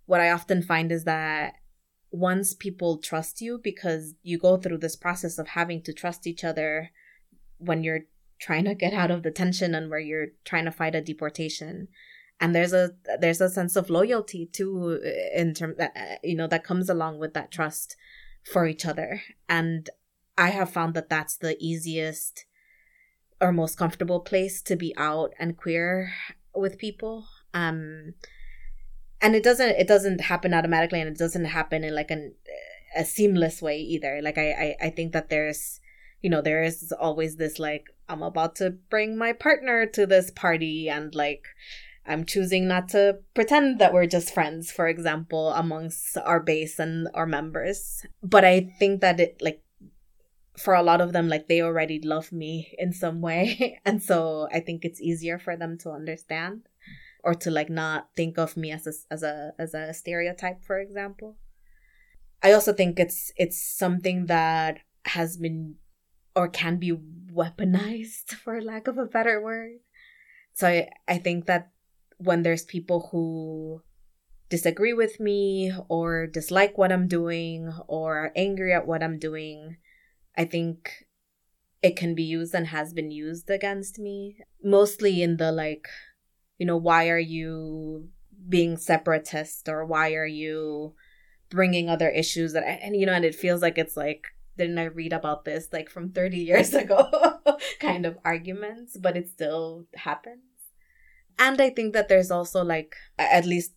what 0.06 0.22
I 0.22 0.32
often 0.32 0.62
find 0.62 0.92
is 0.92 1.06
that 1.06 1.54
once 2.12 2.54
people 2.54 2.98
trust 2.98 3.42
you 3.42 3.60
because 3.64 4.14
you 4.22 4.38
go 4.38 4.58
through 4.58 4.78
this 4.78 4.96
process 4.96 5.38
of 5.38 5.50
having 5.50 5.82
to 5.82 5.94
trust 5.94 6.28
each 6.28 6.44
other 6.44 6.92
when 7.58 7.84
you're 7.84 8.02
trying 8.40 8.66
to 8.66 8.76
get 8.76 8.94
out 8.94 9.12
of 9.12 9.22
detention 9.22 9.74
and 9.74 9.90
where 9.90 10.00
you're 10.00 10.28
trying 10.44 10.66
to 10.66 10.72
fight 10.72 10.96
a 10.96 11.02
deportation. 11.02 11.88
And 12.40 12.56
there's 12.56 12.74
a 12.74 12.92
there's 13.20 13.40
a 13.40 13.50
sense 13.50 13.76
of 13.76 13.90
loyalty 13.90 14.48
too 14.48 15.00
in 15.34 15.54
term 15.54 15.76
that 15.78 15.94
uh, 15.96 16.16
you 16.24 16.36
know 16.36 16.48
that 16.48 16.64
comes 16.64 16.90
along 16.90 17.20
with 17.20 17.34
that 17.36 17.52
trust 17.52 17.96
for 18.52 18.66
each 18.66 18.86
other. 18.86 19.22
And 19.48 19.90
i 20.38 20.50
have 20.50 20.72
found 20.72 20.94
that 20.96 21.10
that's 21.10 21.38
the 21.38 21.56
easiest 21.60 22.46
or 23.40 23.52
most 23.52 23.78
comfortable 23.78 24.22
place 24.22 24.62
to 24.62 24.76
be 24.76 24.94
out 24.98 25.34
and 25.40 25.58
queer 25.58 26.12
with 26.56 26.80
people. 26.80 27.26
Um 27.54 28.16
and 29.22 29.36
it 29.36 29.44
doesn't 29.44 29.70
it 29.70 29.88
doesn't 29.88 30.22
happen 30.22 30.54
automatically 30.54 31.00
and 31.00 31.10
it 31.10 31.18
doesn't 31.18 31.46
happen 31.46 31.84
in 31.84 31.96
like 31.96 32.12
an 32.12 32.34
a 32.96 33.06
seamless 33.06 33.62
way 33.62 33.80
either. 33.80 34.20
Like 34.22 34.38
I, 34.38 34.52
I 34.52 34.76
i 34.88 34.90
think 34.90 35.14
that 35.14 35.30
there's 35.30 35.80
you 36.22 36.30
know 36.30 36.42
there 36.42 36.64
is 36.64 36.94
always 37.00 37.38
this 37.38 37.60
like 37.60 37.86
i'm 38.08 38.22
about 38.22 38.56
to 38.56 38.70
bring 38.70 39.18
my 39.18 39.34
partner 39.34 39.86
to 39.88 40.06
this 40.06 40.30
party 40.30 40.88
and 40.88 41.16
like 41.16 41.46
i'm 42.06 42.26
choosing 42.26 42.68
not 42.68 42.90
to 42.90 43.18
pretend 43.34 43.80
that 43.80 43.94
we're 43.94 44.06
just 44.06 44.34
friends 44.34 44.72
for 44.72 44.88
example 44.88 45.52
amongst 45.54 46.18
our 46.18 46.40
base 46.40 46.80
and 46.80 47.08
our 47.14 47.26
members. 47.26 48.06
But 48.22 48.46
i 48.46 48.72
think 48.80 49.02
that 49.02 49.20
it 49.20 49.42
like 49.42 49.64
for 50.58 50.76
a 50.76 50.84
lot 50.84 51.02
of 51.02 51.14
them 51.14 51.28
like 51.28 51.48
they 51.48 51.62
already 51.62 52.00
love 52.04 52.32
me 52.32 52.76
in 52.78 52.94
some 52.94 53.22
way. 53.22 53.80
And 53.86 54.04
so 54.04 54.48
i 54.52 54.60
think 54.60 54.86
it's 54.86 55.02
easier 55.02 55.40
for 55.40 55.56
them 55.56 55.78
to 55.80 55.92
understand 55.92 56.68
or 57.24 57.34
to 57.36 57.52
like 57.52 57.70
not 57.70 58.10
think 58.16 58.38
of 58.38 58.58
me 58.58 58.72
as 58.72 58.88
a, 58.88 58.94
as 59.14 59.24
a 59.24 59.54
as 59.60 59.74
a 59.74 59.94
stereotype 59.94 60.64
for 60.64 60.80
example. 60.80 61.38
I 62.44 62.52
also 62.54 62.74
think 62.74 63.00
it's 63.00 63.32
it's 63.38 63.62
something 63.62 64.26
that 64.26 64.80
has 65.06 65.38
been 65.38 65.76
or 66.36 66.48
can 66.48 66.78
be 66.78 66.94
weaponized 67.34 68.32
for 68.44 68.62
lack 68.62 68.88
of 68.88 68.98
a 68.98 69.06
better 69.06 69.42
word. 69.42 69.80
So 70.54 70.68
i 70.68 70.90
i 71.08 71.18
think 71.18 71.46
that 71.46 71.72
when 72.18 72.44
there's 72.44 72.64
people 72.64 73.10
who 73.12 73.82
disagree 74.50 74.94
with 74.94 75.20
me 75.20 75.72
or 75.88 76.28
dislike 76.28 76.78
what 76.78 76.92
i'm 76.92 77.08
doing 77.08 77.74
or 77.88 78.18
are 78.18 78.32
angry 78.36 78.74
at 78.74 78.86
what 78.86 79.02
i'm 79.02 79.18
doing 79.18 79.78
i 80.38 80.44
think 80.44 81.06
it 81.82 81.96
can 81.96 82.14
be 82.14 82.22
used 82.22 82.54
and 82.54 82.68
has 82.68 82.94
been 82.94 83.10
used 83.10 83.50
against 83.50 83.98
me 83.98 84.38
mostly 84.62 85.24
in 85.24 85.38
the 85.38 85.52
like 85.52 85.88
you 86.62 86.68
know, 86.68 86.78
why 86.78 87.10
are 87.10 87.18
you 87.18 88.08
being 88.48 88.78
separatist 88.78 89.68
or 89.68 89.84
why 89.84 90.14
are 90.14 90.28
you 90.28 90.94
bringing 91.50 91.90
other 91.90 92.08
issues 92.08 92.54
that, 92.54 92.64
and 92.64 92.96
you 92.96 93.08
know, 93.08 93.14
and 93.14 93.26
it 93.26 93.34
feels 93.34 93.64
like 93.64 93.80
it's 93.80 93.98
like, 93.98 94.28
didn't 94.60 94.78
I 94.78 94.84
read 94.84 95.12
about 95.12 95.44
this 95.44 95.70
like 95.74 95.90
from 95.90 96.12
30 96.12 96.38
years 96.52 96.76
ago 96.76 97.10
kind 97.80 98.06
of 98.06 98.20
arguments, 98.24 98.96
but 98.96 99.18
it 99.18 99.28
still 99.28 99.88
happens. 99.96 100.44
And 101.40 101.60
I 101.60 101.72
think 101.72 101.94
that 101.94 102.10
there's 102.10 102.30
also 102.30 102.64
like, 102.64 102.96
at 103.18 103.48
least 103.48 103.72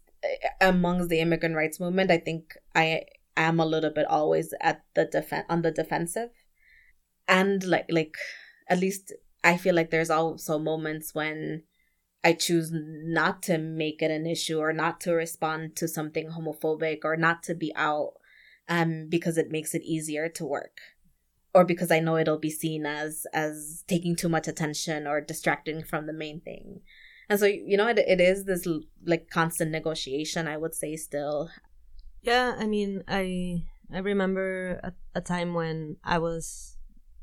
amongst 0.61 1.09
the 1.09 1.21
immigrant 1.21 1.57
rights 1.57 1.81
movement, 1.81 2.11
I 2.11 2.19
think 2.19 2.53
I 2.75 3.05
am 3.35 3.61
a 3.61 3.65
little 3.65 3.93
bit 3.93 4.07
always 4.09 4.53
at 4.61 4.85
the 4.93 5.07
defense 5.07 5.47
on 5.49 5.63
the 5.63 5.71
defensive. 5.71 6.33
And 7.27 7.65
like, 7.65 7.87
like, 7.89 8.19
at 8.69 8.79
least 8.79 9.15
I 9.43 9.57
feel 9.57 9.75
like 9.75 9.89
there's 9.89 10.11
also 10.11 10.59
moments 10.59 11.15
when 11.15 11.63
I 12.25 12.33
choose 12.33 12.71
not 12.73 13.43
to 13.45 13.59
make 13.59 14.01
it 14.01 14.11
an 14.11 14.27
issue 14.27 14.59
or 14.59 14.73
not 14.73 15.01
to 15.03 15.13
respond 15.13 15.77
to 15.77 15.87
something 15.87 16.31
homophobic 16.31 17.01
or 17.05 17.17
not 17.17 17.43
to 17.45 17.55
be 17.55 17.71
out 17.77 18.15
um, 18.69 19.09
because 19.11 19.37
it 19.37 19.51
makes 19.51 19.75
it 19.75 19.83
easier 19.83 20.29
to 20.31 20.45
work 20.45 20.79
or 21.55 21.65
because 21.65 21.91
I 21.91 22.01
know 22.01 22.17
it'll 22.17 22.39
be 22.39 22.51
seen 22.51 22.85
as 22.85 23.27
as 23.33 23.85
taking 23.87 24.17
too 24.17 24.29
much 24.29 24.49
attention 24.49 25.07
or 25.07 25.21
distracting 25.21 25.85
from 25.85 26.07
the 26.07 26.13
main 26.13 26.41
thing. 26.41 26.81
And 27.29 27.39
so 27.39 27.47
you 27.47 27.77
know 27.77 27.87
it, 27.87 27.99
it 27.99 28.21
is 28.21 28.45
this 28.45 28.67
like 29.05 29.31
constant 29.31 29.71
negotiation 29.71 30.49
I 30.49 30.57
would 30.57 30.75
say 30.75 30.97
still. 30.97 31.51
Yeah, 32.23 32.57
I 32.59 32.67
mean, 32.67 33.05
I 33.07 33.65
I 33.93 33.99
remember 33.99 34.81
a, 34.83 34.93
a 35.15 35.21
time 35.21 35.55
when 35.55 35.97
I 36.03 36.19
was 36.19 36.74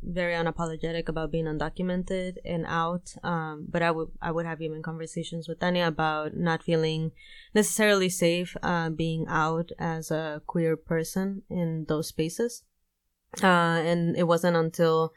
very 0.03 0.33
unapologetic 0.33 1.07
about 1.07 1.31
being 1.31 1.45
undocumented 1.45 2.37
and 2.43 2.65
out. 2.67 3.13
Um, 3.23 3.67
but 3.69 3.81
I 3.81 3.91
would 3.91 4.09
I 4.21 4.31
would 4.31 4.45
have 4.45 4.61
even 4.61 4.81
conversations 4.81 5.47
with 5.47 5.59
Tania 5.59 5.87
about 5.87 6.35
not 6.35 6.63
feeling 6.63 7.11
necessarily 7.53 8.09
safe 8.09 8.55
uh, 8.63 8.89
being 8.89 9.25
out 9.27 9.71
as 9.79 10.11
a 10.11 10.41
queer 10.47 10.75
person 10.75 11.43
in 11.49 11.85
those 11.87 12.07
spaces. 12.07 12.63
Uh, 13.41 13.79
and 13.85 14.17
it 14.17 14.23
wasn't 14.23 14.57
until 14.57 15.13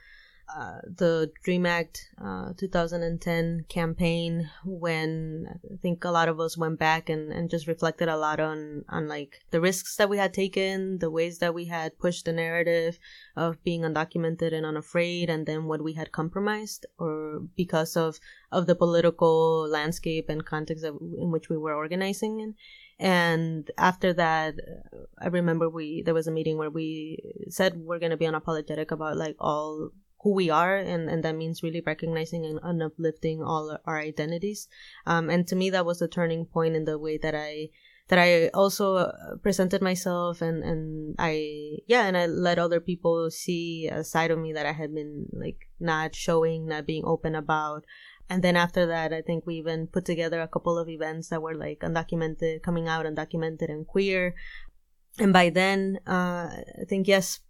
uh, 0.48 0.78
the 0.84 1.32
Dream 1.42 1.66
Act 1.66 2.10
uh, 2.22 2.52
2010 2.56 3.64
campaign 3.68 4.50
when 4.64 5.46
I 5.48 5.76
think 5.76 6.04
a 6.04 6.10
lot 6.10 6.28
of 6.28 6.38
us 6.38 6.56
went 6.56 6.78
back 6.78 7.08
and, 7.08 7.32
and 7.32 7.50
just 7.50 7.66
reflected 7.66 8.08
a 8.08 8.16
lot 8.16 8.40
on, 8.40 8.84
on 8.88 9.08
like 9.08 9.40
the 9.50 9.60
risks 9.60 9.96
that 9.96 10.08
we 10.08 10.18
had 10.18 10.34
taken, 10.34 10.98
the 10.98 11.10
ways 11.10 11.38
that 11.38 11.54
we 11.54 11.64
had 11.64 11.98
pushed 11.98 12.26
the 12.26 12.32
narrative 12.32 12.98
of 13.36 13.62
being 13.64 13.82
undocumented 13.82 14.52
and 14.52 14.66
unafraid, 14.66 15.30
and 15.30 15.46
then 15.46 15.64
what 15.64 15.82
we 15.82 15.94
had 15.94 16.12
compromised 16.12 16.86
or 16.98 17.40
because 17.56 17.96
of, 17.96 18.20
of 18.52 18.66
the 18.66 18.74
political 18.74 19.68
landscape 19.68 20.28
and 20.28 20.44
context 20.44 20.82
that, 20.82 20.94
in 21.18 21.30
which 21.30 21.48
we 21.48 21.56
were 21.56 21.74
organizing 21.74 22.40
in. 22.40 22.54
And 22.98 23.70
after 23.76 24.12
that, 24.12 24.54
I 25.18 25.26
remember 25.26 25.68
we, 25.68 26.02
there 26.02 26.14
was 26.14 26.28
a 26.28 26.32
meeting 26.32 26.58
where 26.58 26.70
we 26.70 27.18
said 27.48 27.76
we're 27.76 27.98
going 27.98 28.10
to 28.10 28.16
be 28.16 28.26
unapologetic 28.26 28.92
about 28.92 29.16
like 29.16 29.36
all 29.40 29.90
who 30.25 30.33
we 30.35 30.49
are 30.49 30.75
and, 30.76 31.09
and 31.09 31.23
that 31.23 31.37
means 31.37 31.62
really 31.62 31.83
recognizing 31.87 32.47
and, 32.47 32.59
and 32.62 32.83
uplifting 32.83 33.43
all 33.43 33.78
our 33.85 34.00
identities. 34.00 34.66
Um, 35.07 35.28
and 35.28 35.47
to 35.49 35.54
me 35.54 35.69
that 35.71 35.85
was 35.85 36.00
a 36.00 36.09
turning 36.09 36.47
point 36.47 36.75
in 36.75 36.87
the 36.87 36.99
way 36.99 37.19
that 37.19 37.35
i 37.35 37.69
that 38.09 38.19
i 38.19 38.49
also 38.49 38.97
uh, 38.97 39.37
presented 39.43 39.81
myself 39.81 40.43
and 40.43 40.62
and 40.62 41.14
i 41.19 41.76
yeah 41.87 42.04
and 42.04 42.16
i 42.16 42.26
let 42.26 42.59
other 42.59 42.81
people 42.81 43.31
see 43.31 43.88
a 43.90 44.04
side 44.04 44.31
of 44.31 44.38
me 44.38 44.52
that 44.52 44.66
i 44.66 44.73
had 44.73 44.95
been 44.95 45.26
like 45.33 45.69
not 45.78 46.14
showing 46.14 46.66
not 46.66 46.87
being 46.87 47.04
open 47.04 47.35
about. 47.35 47.85
And 48.31 48.43
then 48.43 48.57
after 48.57 48.87
that 48.87 49.12
i 49.12 49.21
think 49.21 49.47
we 49.47 49.57
even 49.57 49.87
put 49.87 50.07
together 50.07 50.40
a 50.40 50.49
couple 50.49 50.78
of 50.78 50.88
events 50.88 51.28
that 51.28 51.43
were 51.43 51.54
like 51.54 51.81
undocumented 51.81 52.62
coming 52.62 52.88
out 52.88 53.04
undocumented 53.04 53.69
and 53.69 53.87
queer. 53.87 54.35
And 55.19 55.33
by 55.33 55.50
then 55.50 55.99
uh, 56.07 56.49
i 56.81 56.85
think 56.88 57.07
yes 57.07 57.40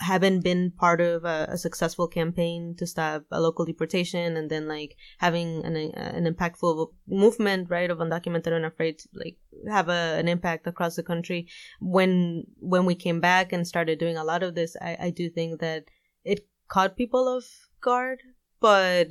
haven't 0.00 0.40
been 0.40 0.70
part 0.70 1.00
of 1.00 1.24
a, 1.24 1.46
a, 1.50 1.58
successful 1.58 2.08
campaign 2.08 2.74
to 2.78 2.86
stop 2.86 3.24
a 3.30 3.40
local 3.40 3.64
deportation 3.64 4.36
and 4.36 4.50
then 4.50 4.66
like 4.66 4.96
having 5.18 5.64
an, 5.64 5.76
an 5.76 6.32
impactful 6.32 6.88
movement 7.06 7.68
right 7.70 7.90
of 7.90 7.98
undocumented 7.98 8.52
and 8.52 8.64
afraid 8.64 8.98
to 8.98 9.08
like 9.14 9.36
have 9.68 9.88
a, 9.88 10.16
an 10.18 10.28
impact 10.28 10.66
across 10.66 10.96
the 10.96 11.02
country. 11.02 11.48
When 11.80 12.44
when 12.58 12.86
we 12.86 12.94
came 12.94 13.20
back 13.20 13.52
and 13.52 13.66
started 13.66 13.98
doing 13.98 14.16
a 14.16 14.24
lot 14.24 14.42
of 14.42 14.54
this 14.54 14.76
I, 14.80 14.96
I 15.00 15.10
do 15.10 15.28
think 15.28 15.60
that 15.60 15.84
it 16.24 16.46
caught 16.68 16.96
people 16.96 17.28
off 17.28 17.68
guard 17.80 18.20
but 18.60 19.08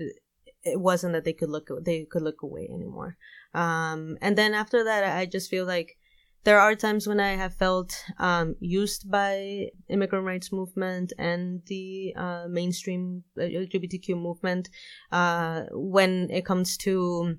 it 0.63 0.79
wasn't 0.79 1.13
that 1.13 1.23
they 1.23 1.33
could 1.33 1.49
look 1.49 1.69
they 1.83 2.05
could 2.05 2.23
look 2.23 2.41
away 2.41 2.67
anymore. 2.73 3.17
Um 3.53 4.17
and 4.21 4.35
then 4.35 4.53
after 4.53 4.83
that 4.83 5.03
i 5.15 5.25
just 5.25 5.49
feel 5.49 5.65
like 5.65 5.97
there 6.43 6.59
are 6.59 6.75
times 6.75 7.07
when 7.07 7.19
I 7.19 7.35
have 7.35 7.55
felt 7.55 8.03
um, 8.19 8.55
used 8.59 9.09
by 9.09 9.67
immigrant 9.89 10.25
rights 10.25 10.51
movement 10.51 11.13
and 11.17 11.61
the 11.67 12.13
uh, 12.17 12.45
mainstream 12.49 13.23
LGBTQ 13.37 14.09
movement 14.17 14.69
uh, 15.11 15.63
when 15.71 16.29
it 16.29 16.45
comes 16.45 16.77
to 16.77 17.37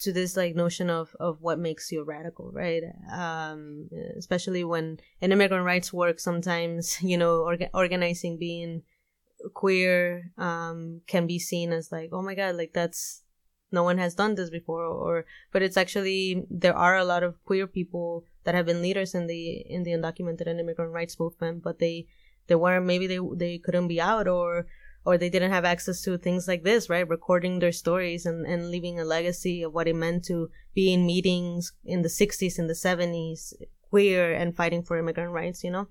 to 0.00 0.12
this 0.12 0.34
like 0.36 0.54
notion 0.54 0.88
of 0.88 1.14
of 1.20 1.40
what 1.40 1.58
makes 1.58 1.92
you 1.92 2.04
radical, 2.04 2.50
right? 2.52 2.82
Um, 3.12 3.88
especially 4.18 4.64
when 4.64 4.98
in 5.20 5.32
immigrant 5.32 5.64
rights 5.64 5.92
work, 5.92 6.20
sometimes 6.20 7.02
you 7.02 7.16
know 7.16 7.40
orga- 7.40 7.70
organizing 7.74 8.38
being 8.38 8.82
queer 9.54 10.32
um, 10.36 11.00
can 11.06 11.26
be 11.26 11.38
seen 11.38 11.72
as 11.72 11.90
like, 11.90 12.10
oh 12.12 12.22
my 12.22 12.34
god, 12.34 12.56
like 12.56 12.72
that's 12.74 13.22
no 13.72 13.82
one 13.82 13.98
has 13.98 14.14
done 14.14 14.34
this 14.34 14.50
before 14.50 14.84
or 14.84 15.24
but 15.52 15.62
it's 15.62 15.76
actually 15.76 16.44
there 16.50 16.76
are 16.76 16.96
a 16.96 17.04
lot 17.04 17.22
of 17.22 17.42
queer 17.44 17.66
people 17.66 18.24
that 18.44 18.54
have 18.54 18.66
been 18.66 18.82
leaders 18.82 19.14
in 19.14 19.26
the 19.26 19.50
in 19.68 19.82
the 19.82 19.92
undocumented 19.92 20.46
and 20.46 20.60
immigrant 20.60 20.92
rights 20.92 21.18
movement 21.18 21.62
but 21.62 21.78
they 21.78 22.06
they 22.46 22.54
weren't 22.54 22.86
maybe 22.86 23.06
they 23.06 23.20
they 23.34 23.58
couldn't 23.58 23.88
be 23.88 24.00
out 24.00 24.26
or 24.26 24.66
or 25.04 25.16
they 25.16 25.30
didn't 25.30 25.50
have 25.50 25.64
access 25.64 26.02
to 26.02 26.18
things 26.18 26.46
like 26.46 26.62
this 26.62 26.90
right 26.90 27.08
recording 27.08 27.58
their 27.58 27.72
stories 27.72 28.26
and 28.26 28.46
and 28.46 28.70
leaving 28.70 28.98
a 28.98 29.04
legacy 29.04 29.62
of 29.62 29.72
what 29.72 29.88
it 29.88 29.94
meant 29.94 30.24
to 30.24 30.50
be 30.74 30.92
in 30.92 31.06
meetings 31.06 31.72
in 31.84 32.02
the 32.02 32.08
60s 32.08 32.58
in 32.58 32.66
the 32.66 32.74
70s 32.74 33.54
queer 33.90 34.32
and 34.32 34.56
fighting 34.56 34.82
for 34.82 34.96
immigrant 34.96 35.32
rights, 35.32 35.62
you 35.62 35.70
know? 35.70 35.88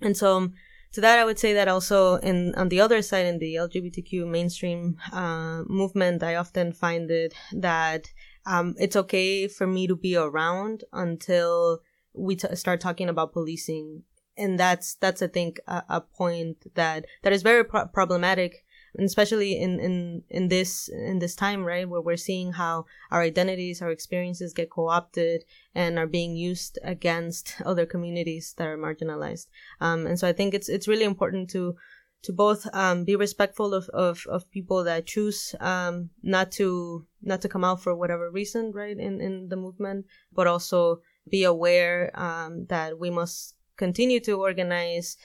And 0.00 0.16
so, 0.16 0.36
um, 0.36 0.54
to 0.92 1.00
that, 1.00 1.18
I 1.18 1.24
would 1.24 1.38
say 1.38 1.52
that 1.54 1.68
also 1.68 2.16
in, 2.16 2.54
on 2.54 2.68
the 2.68 2.80
other 2.80 3.02
side, 3.02 3.26
in 3.26 3.38
the 3.38 3.54
LGBTQ 3.56 4.26
mainstream, 4.26 4.98
uh, 5.12 5.62
movement, 5.66 6.22
I 6.22 6.36
often 6.36 6.72
find 6.72 7.10
it 7.10 7.34
that, 7.52 8.06
um, 8.46 8.74
it's 8.78 8.96
okay 8.96 9.48
for 9.48 9.66
me 9.66 9.86
to 9.86 9.96
be 9.96 10.16
around 10.16 10.84
until 10.92 11.80
we 12.14 12.36
t- 12.36 12.54
start 12.56 12.80
talking 12.80 13.08
about 13.08 13.32
policing. 13.32 14.04
And 14.36 14.58
that's, 14.58 14.94
that's, 14.94 15.20
I 15.20 15.26
think, 15.26 15.60
a, 15.66 15.82
a 15.88 16.00
point 16.00 16.74
that, 16.74 17.06
that 17.22 17.32
is 17.32 17.42
very 17.42 17.64
pro- 17.64 17.86
problematic 17.86 18.64
especially 18.98 19.58
in, 19.58 19.80
in, 19.80 20.22
in 20.30 20.48
this, 20.48 20.88
in 20.88 21.18
this 21.18 21.34
time, 21.34 21.64
right, 21.64 21.88
where 21.88 22.00
we're 22.00 22.16
seeing 22.16 22.52
how 22.52 22.86
our 23.10 23.22
identities, 23.22 23.82
our 23.82 23.90
experiences 23.90 24.54
get 24.54 24.70
co-opted 24.70 25.44
and 25.74 25.98
are 25.98 26.06
being 26.06 26.36
used 26.36 26.78
against 26.82 27.54
other 27.64 27.86
communities 27.86 28.54
that 28.56 28.66
are 28.66 28.78
marginalized. 28.78 29.48
Um, 29.80 30.06
and 30.06 30.18
so 30.18 30.28
I 30.28 30.32
think 30.32 30.54
it's, 30.54 30.68
it's 30.68 30.88
really 30.88 31.04
important 31.04 31.50
to, 31.50 31.76
to 32.22 32.32
both 32.32 32.66
um, 32.74 33.04
be 33.04 33.16
respectful 33.16 33.74
of, 33.74 33.88
of, 33.90 34.26
of 34.28 34.50
people 34.50 34.84
that 34.84 35.06
choose 35.06 35.54
um, 35.60 36.10
not 36.22 36.50
to 36.52 37.06
not 37.22 37.40
to 37.42 37.48
come 37.48 37.64
out 37.64 37.82
for 37.82 37.94
whatever 37.94 38.30
reason, 38.30 38.72
right, 38.72 38.96
in, 38.98 39.20
in 39.20 39.48
the 39.48 39.56
movement, 39.56 40.06
but 40.32 40.46
also 40.46 41.00
be 41.30 41.44
aware 41.44 42.10
um, 42.14 42.66
that 42.66 42.98
we 42.98 43.10
must 43.10 43.54
continue 43.76 44.20
to 44.20 44.32
organize 44.32 45.16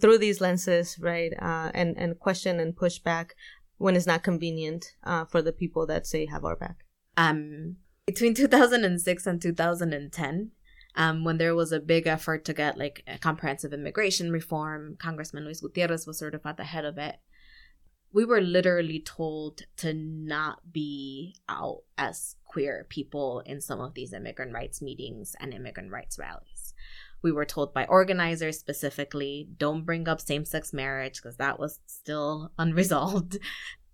through 0.00 0.18
these 0.18 0.40
lenses, 0.40 0.98
right, 0.98 1.32
uh, 1.40 1.70
and 1.74 1.96
and 1.98 2.18
question 2.18 2.60
and 2.60 2.76
push 2.76 2.98
back 2.98 3.34
when 3.78 3.96
it's 3.96 4.06
not 4.06 4.22
convenient 4.22 4.94
uh, 5.04 5.24
for 5.24 5.42
the 5.42 5.52
people 5.52 5.86
that 5.86 6.06
say 6.06 6.26
have 6.26 6.44
our 6.44 6.56
back. 6.56 6.84
Um, 7.16 7.76
between 8.06 8.34
2006 8.34 9.26
and 9.26 9.40
2010, 9.40 10.50
um, 10.96 11.24
when 11.24 11.38
there 11.38 11.54
was 11.54 11.72
a 11.72 11.80
big 11.80 12.06
effort 12.06 12.44
to 12.44 12.54
get 12.54 12.78
like 12.78 13.02
a 13.06 13.18
comprehensive 13.18 13.72
immigration 13.72 14.30
reform, 14.30 14.96
Congressman 14.98 15.44
Luis 15.44 15.60
Gutierrez 15.60 16.06
was 16.06 16.18
sort 16.18 16.34
of 16.34 16.46
at 16.46 16.56
the 16.56 16.64
head 16.64 16.84
of 16.84 16.98
it. 16.98 17.16
We 18.12 18.24
were 18.24 18.40
literally 18.40 19.00
told 19.00 19.62
to 19.78 19.92
not 19.92 20.72
be 20.72 21.34
out 21.48 21.82
as 21.98 22.36
queer 22.44 22.86
people 22.88 23.40
in 23.44 23.60
some 23.60 23.80
of 23.80 23.94
these 23.94 24.12
immigrant 24.12 24.52
rights 24.52 24.80
meetings 24.80 25.34
and 25.40 25.52
immigrant 25.52 25.90
rights 25.90 26.16
rallies 26.16 26.53
we 27.24 27.32
were 27.32 27.46
told 27.46 27.72
by 27.72 27.86
organizers 27.86 28.58
specifically 28.58 29.48
don't 29.56 29.86
bring 29.86 30.06
up 30.06 30.20
same 30.20 30.44
sex 30.44 30.74
marriage 30.74 31.20
because 31.20 31.38
that 31.38 31.58
was 31.58 31.80
still 31.86 32.52
unresolved. 32.58 33.38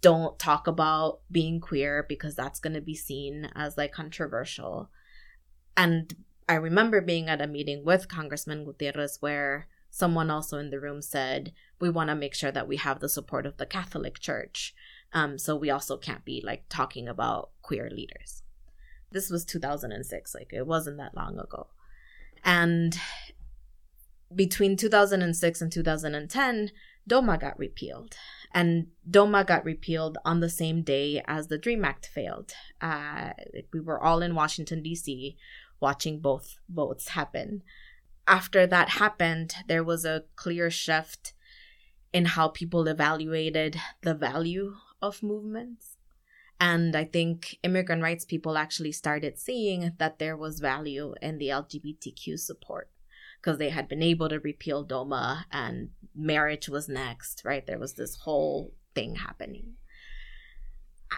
don't 0.02 0.38
talk 0.38 0.66
about 0.66 1.20
being 1.30 1.60
queer 1.60 2.04
because 2.08 2.34
that's 2.34 2.58
going 2.58 2.75
to 2.75 2.80
be 2.80 2.96
seen 2.96 3.49
as 3.54 3.78
like 3.78 3.92
controversial. 3.92 4.90
And 5.76 6.12
I 6.49 6.54
remember 6.54 7.00
being 7.00 7.28
at 7.28 7.40
a 7.40 7.46
meeting 7.46 7.84
with 7.84 8.08
Congressman 8.08 8.64
Gutierrez 8.64 9.18
where 9.20 9.68
someone 9.90 10.28
also 10.30 10.58
in 10.58 10.70
the 10.70 10.80
room 10.80 11.00
said, 11.00 11.52
We 11.80 11.88
want 11.88 12.10
to 12.10 12.16
make 12.16 12.34
sure 12.34 12.50
that 12.50 12.66
we 12.66 12.78
have 12.78 12.99
the 12.99 13.08
support 13.08 13.46
of 13.46 13.58
the 13.58 13.66
Catholic 13.66 14.18
Church. 14.18 14.75
Um, 15.12 15.38
so 15.38 15.54
we 15.54 15.70
also 15.70 15.96
can't 15.96 16.25
be 16.25 16.42
like 16.44 16.64
talking 16.68 17.06
about 17.06 17.50
queer 17.62 17.88
leaders. 17.90 18.42
This 19.12 19.30
was 19.30 19.44
2006, 19.44 20.34
like 20.34 20.50
it 20.52 20.66
wasn't 20.66 20.96
that 20.96 21.14
long 21.14 21.38
ago. 21.38 21.68
And 22.44 22.99
between 24.35 24.76
2006 24.76 25.61
and 25.61 25.73
2010, 25.73 26.70
DOMA 27.06 27.38
got 27.38 27.59
repealed. 27.59 28.14
And 28.52 28.88
DOMA 29.09 29.44
got 29.44 29.64
repealed 29.64 30.18
on 30.25 30.40
the 30.40 30.49
same 30.49 30.82
day 30.82 31.23
as 31.26 31.49
the 31.49 31.59
DREAM 31.59 31.85
Act 31.85 32.06
failed. 32.06 32.52
Uh, 32.80 33.30
we 33.73 33.80
were 33.80 34.00
all 34.00 34.23
in 34.23 34.35
Washington, 34.35 34.82
D.C., 34.82 35.37
watching 35.80 36.20
both 36.20 36.59
votes 36.68 37.09
happen. 37.09 37.62
After 38.26 38.66
that 38.66 38.90
happened, 38.90 39.54
there 39.66 39.82
was 39.82 40.05
a 40.05 40.24
clear 40.37 40.70
shift 40.70 41.33
in 42.12 42.26
how 42.26 42.48
people 42.48 42.87
evaluated 42.87 43.81
the 44.03 44.14
value 44.14 44.74
of 45.00 45.22
movements. 45.22 45.89
And 46.61 46.94
I 46.94 47.05
think 47.05 47.57
immigrant 47.62 48.03
rights 48.03 48.27
people 48.27 48.59
actually 48.59 48.92
started 48.92 49.38
seeing 49.38 49.92
that 49.96 50.18
there 50.18 50.37
was 50.37 50.61
value 50.61 51.14
in 51.23 51.38
the 51.38 51.49
LGBTQ 51.49 52.38
support 52.38 52.90
because 53.40 53.57
they 53.57 53.70
had 53.70 53.88
been 53.88 54.03
able 54.03 54.29
to 54.29 54.38
repeal 54.38 54.85
DOMA 54.85 55.46
and 55.51 55.88
marriage 56.14 56.68
was 56.68 56.87
next, 56.87 57.40
right? 57.46 57.66
There 57.66 57.79
was 57.79 57.94
this 57.94 58.16
whole 58.16 58.75
thing 58.94 59.14
happening. 59.16 59.73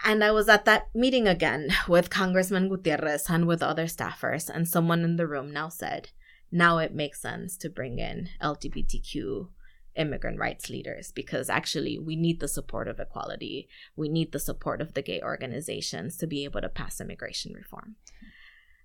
And 0.05 0.23
I 0.23 0.31
was 0.31 0.47
at 0.47 0.63
that 0.65 0.87
meeting 0.95 1.27
again 1.27 1.69
with 1.89 2.09
Congressman 2.09 2.69
Gutierrez 2.69 3.29
and 3.29 3.45
with 3.45 3.61
other 3.61 3.85
staffers, 3.85 4.49
and 4.49 4.67
someone 4.67 5.03
in 5.03 5.17
the 5.17 5.27
room 5.27 5.51
now 5.51 5.69
said, 5.69 6.09
now 6.51 6.77
it 6.77 6.95
makes 6.95 7.21
sense 7.21 7.57
to 7.57 7.69
bring 7.69 7.99
in 7.99 8.29
LGBTQ 8.41 9.49
immigrant 9.95 10.39
rights 10.39 10.69
leaders 10.69 11.11
because 11.11 11.49
actually 11.49 11.97
we 11.99 12.15
need 12.15 12.39
the 12.39 12.47
support 12.47 12.87
of 12.87 12.99
equality. 12.99 13.67
We 13.95 14.09
need 14.09 14.31
the 14.31 14.39
support 14.39 14.81
of 14.81 14.93
the 14.93 15.01
gay 15.01 15.21
organizations 15.21 16.17
to 16.17 16.27
be 16.27 16.43
able 16.43 16.61
to 16.61 16.69
pass 16.69 16.99
immigration 16.99 17.53
reform. 17.53 17.95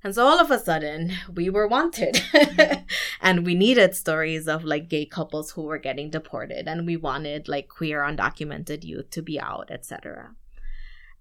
And 0.05 0.15
so 0.15 0.25
all 0.25 0.39
of 0.39 0.51
a 0.51 0.61
sudden, 0.61 1.13
we 1.35 1.51
were 1.51 1.67
wanted. 1.67 2.23
and 3.21 3.45
we 3.45 3.55
needed 3.55 3.97
stories 3.97 4.47
of 4.47 4.65
like 4.65 4.89
gay 4.89 5.05
couples 5.05 5.53
who 5.53 5.63
were 5.63 5.79
getting 5.79 6.09
deported. 6.09 6.69
And 6.69 6.87
we 6.87 6.97
wanted 6.97 7.49
like 7.49 7.69
queer 7.69 8.03
undocumented 8.03 8.85
youth 8.85 9.11
to 9.11 9.23
be 9.23 9.41
out, 9.41 9.71
etc. 9.71 10.37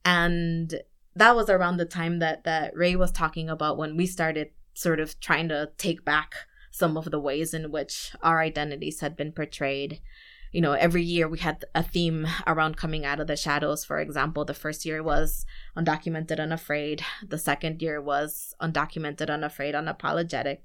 And 0.06 0.82
that 1.16 1.36
was 1.36 1.50
around 1.50 1.78
the 1.78 1.86
time 1.86 2.20
that, 2.20 2.44
that 2.44 2.76
Rey 2.76 2.96
was 2.96 3.12
talking 3.12 3.50
about 3.50 3.78
when 3.78 3.98
we 3.98 4.06
started 4.06 4.52
sort 4.76 5.00
of 5.00 5.20
trying 5.20 5.50
to 5.50 5.72
take 5.80 6.06
back 6.06 6.36
some 6.72 6.98
of 6.98 7.12
the 7.12 7.20
ways 7.20 7.54
in 7.54 7.72
which 7.72 8.12
our 8.22 8.42
identities 8.42 9.00
had 9.00 9.16
been 9.16 9.32
portrayed. 9.32 10.00
You 10.52 10.62
know, 10.62 10.74
every 10.74 11.04
year 11.04 11.28
we 11.28 11.40
had 11.40 11.66
a 11.76 11.84
theme 11.84 12.26
around 12.46 12.78
coming 12.78 13.06
out 13.06 13.20
of 13.20 13.28
the 13.28 13.36
shadows. 13.36 13.84
For 13.84 14.00
example, 14.00 14.46
the 14.46 14.54
first 14.54 14.86
year 14.86 15.04
was 15.04 15.46
undocumented, 15.76 16.40
unafraid. 16.40 17.04
The 17.28 17.38
second 17.38 17.82
year 17.82 18.02
was 18.02 18.56
undocumented, 18.62 19.30
unafraid, 19.30 19.76
unapologetic. 19.76 20.60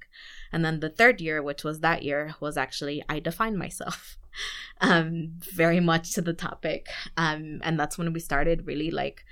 And 0.52 0.64
then 0.64 0.80
the 0.80 0.88
third 0.88 1.20
year, 1.20 1.42
which 1.42 1.64
was 1.64 1.80
that 1.80 2.02
year, 2.02 2.34
was 2.40 2.56
actually 2.56 3.02
I 3.08 3.20
define 3.20 3.56
myself. 3.56 4.18
Um, 4.80 5.34
very 5.38 5.78
much 5.78 6.14
to 6.14 6.22
the 6.22 6.32
topic. 6.32 6.88
Um, 7.18 7.60
and 7.62 7.78
that's 7.78 7.98
when 7.98 8.12
we 8.14 8.18
started 8.18 8.66
really 8.66 8.90
like 8.90 9.24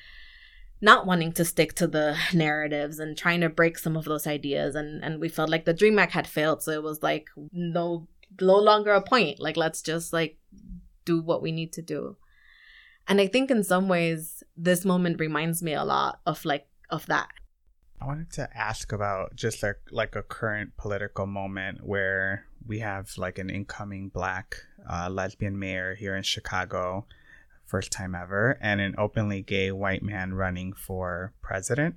not 0.81 1.07
wanting 1.07 1.33
to 1.33 1.45
stick 1.45 1.75
to 1.75 1.87
the 1.87 2.17
narratives 2.33 2.99
and 2.99 3.17
trying 3.17 3.41
to 3.41 3.49
break 3.49 3.79
some 3.79 3.97
of 3.97 4.05
those 4.05 4.27
ideas. 4.27 4.75
And 4.75 5.03
and 5.05 5.21
we 5.21 5.29
felt 5.29 5.51
like 5.51 5.65
the 5.65 5.75
dream 5.75 5.99
act 5.99 6.13
had 6.13 6.27
failed. 6.27 6.63
So 6.63 6.73
it 6.73 6.83
was 6.83 7.03
like 7.03 7.29
no 7.53 8.09
no 8.41 8.59
longer 8.59 8.93
a 8.93 9.03
point. 9.03 9.41
Like 9.41 9.57
let's 9.57 9.83
just 9.83 10.13
like 10.13 10.39
do 11.05 11.21
what 11.21 11.43
we 11.43 11.53
need 11.53 11.73
to 11.75 11.83
do. 11.83 12.17
And 13.09 13.21
i 13.21 13.27
think 13.27 13.51
in 13.51 13.65
some 13.65 13.89
ways 13.89 14.45
this 14.57 14.85
moment 14.85 15.19
reminds 15.19 15.63
me 15.63 15.75
a 15.75 15.85
lot 15.85 16.21
of 16.27 16.45
like 16.45 16.67
of 16.91 17.07
that. 17.07 17.29
I 18.01 18.07
wanted 18.07 18.33
to 18.33 18.49
ask 18.57 18.93
about 18.93 19.37
just 19.37 19.63
like 19.63 19.81
like 19.91 20.17
a 20.17 20.23
current 20.23 20.77
political 20.77 21.27
moment 21.27 21.85
where 21.85 22.47
we 22.67 22.79
have 22.81 23.11
like 23.19 23.39
an 23.39 23.51
incoming 23.51 24.09
black 24.09 24.57
uh, 24.89 25.09
lesbian 25.11 25.59
mayor 25.59 25.95
here 25.95 26.17
in 26.17 26.23
chicago 26.23 27.07
first 27.71 27.93
time 27.93 28.15
ever, 28.15 28.59
and 28.61 28.81
an 28.81 28.95
openly 28.99 29.43
gay 29.43 29.71
white 29.71 30.03
man 30.03 30.35
running 30.35 30.73
for 30.73 31.33
president. 31.41 31.95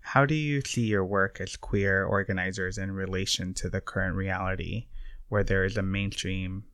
How 0.00 0.24
do 0.24 0.34
you 0.34 0.62
see 0.62 0.86
your 0.86 1.04
work 1.04 1.40
as 1.40 1.54
queer 1.56 2.04
organizers 2.04 2.78
in 2.78 2.90
relation 2.90 3.54
to 3.54 3.68
the 3.68 3.80
current 3.80 4.16
reality 4.16 4.86
where 5.28 5.44
there 5.44 5.64
is 5.64 5.76
a 5.76 5.82
mainstream, 5.82 6.64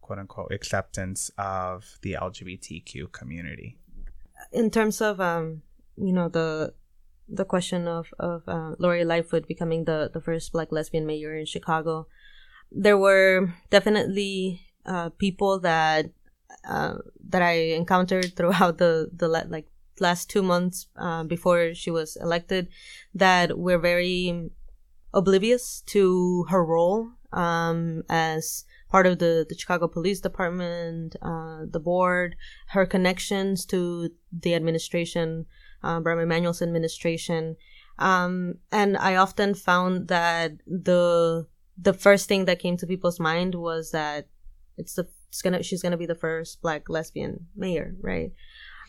quote 0.00 0.18
unquote, 0.18 0.52
acceptance 0.52 1.30
of 1.36 1.98
the 2.02 2.16
LGBTQ 2.20 3.10
community? 3.12 3.76
In 4.52 4.70
terms 4.70 5.00
of, 5.00 5.20
um, 5.20 5.62
you 5.96 6.12
know, 6.12 6.28
the 6.28 6.72
the 7.28 7.44
question 7.44 7.88
of 7.88 8.12
of 8.18 8.42
uh, 8.46 8.76
Lori 8.78 9.04
Lightfoot 9.04 9.48
becoming 9.48 9.84
the 9.84 10.10
the 10.12 10.20
first 10.20 10.52
black 10.52 10.70
lesbian 10.70 11.06
mayor 11.06 11.34
in 11.36 11.46
Chicago, 11.46 12.06
there 12.70 12.98
were 12.98 13.52
definitely 13.70 14.60
uh, 14.86 15.10
people 15.18 15.60
that 15.60 16.10
uh, 16.68 16.94
that 17.28 17.42
I 17.42 17.74
encountered 17.74 18.36
throughout 18.36 18.78
the 18.78 19.10
the 19.14 19.28
like 19.28 19.66
last 20.00 20.28
two 20.30 20.42
months 20.42 20.86
uh, 20.96 21.24
before 21.24 21.74
she 21.74 21.90
was 21.90 22.16
elected 22.16 22.68
that 23.14 23.58
we're 23.58 23.78
very 23.78 24.50
oblivious 25.12 25.82
to 25.86 26.44
her 26.50 26.64
role 26.64 27.10
um, 27.32 28.02
as 28.08 28.64
part 28.90 29.06
of 29.06 29.18
the, 29.18 29.46
the 29.48 29.56
Chicago 29.56 29.88
Police 29.88 30.20
Department, 30.20 31.16
uh, 31.22 31.62
the 31.68 31.80
board, 31.80 32.36
her 32.68 32.86
connections 32.86 33.64
to 33.66 34.10
the 34.32 34.54
administration, 34.54 35.46
uh, 35.82 36.00
Rahm 36.00 36.22
Emanuel's 36.22 36.62
administration. 36.62 37.56
Um, 37.98 38.58
and 38.70 38.96
I 38.96 39.16
often 39.16 39.54
found 39.54 40.08
that 40.08 40.52
the 40.66 41.46
the 41.76 41.92
first 41.92 42.28
thing 42.28 42.44
that 42.44 42.60
came 42.60 42.76
to 42.76 42.86
people's 42.86 43.18
mind 43.18 43.56
was 43.56 43.90
that 43.90 44.28
it's 44.76 44.94
the 44.94 45.08
it's 45.34 45.42
gonna 45.42 45.64
she's 45.64 45.82
gonna 45.82 45.96
be 45.96 46.06
the 46.06 46.14
first 46.14 46.62
black 46.62 46.88
lesbian 46.88 47.48
mayor, 47.56 47.96
right? 48.00 48.30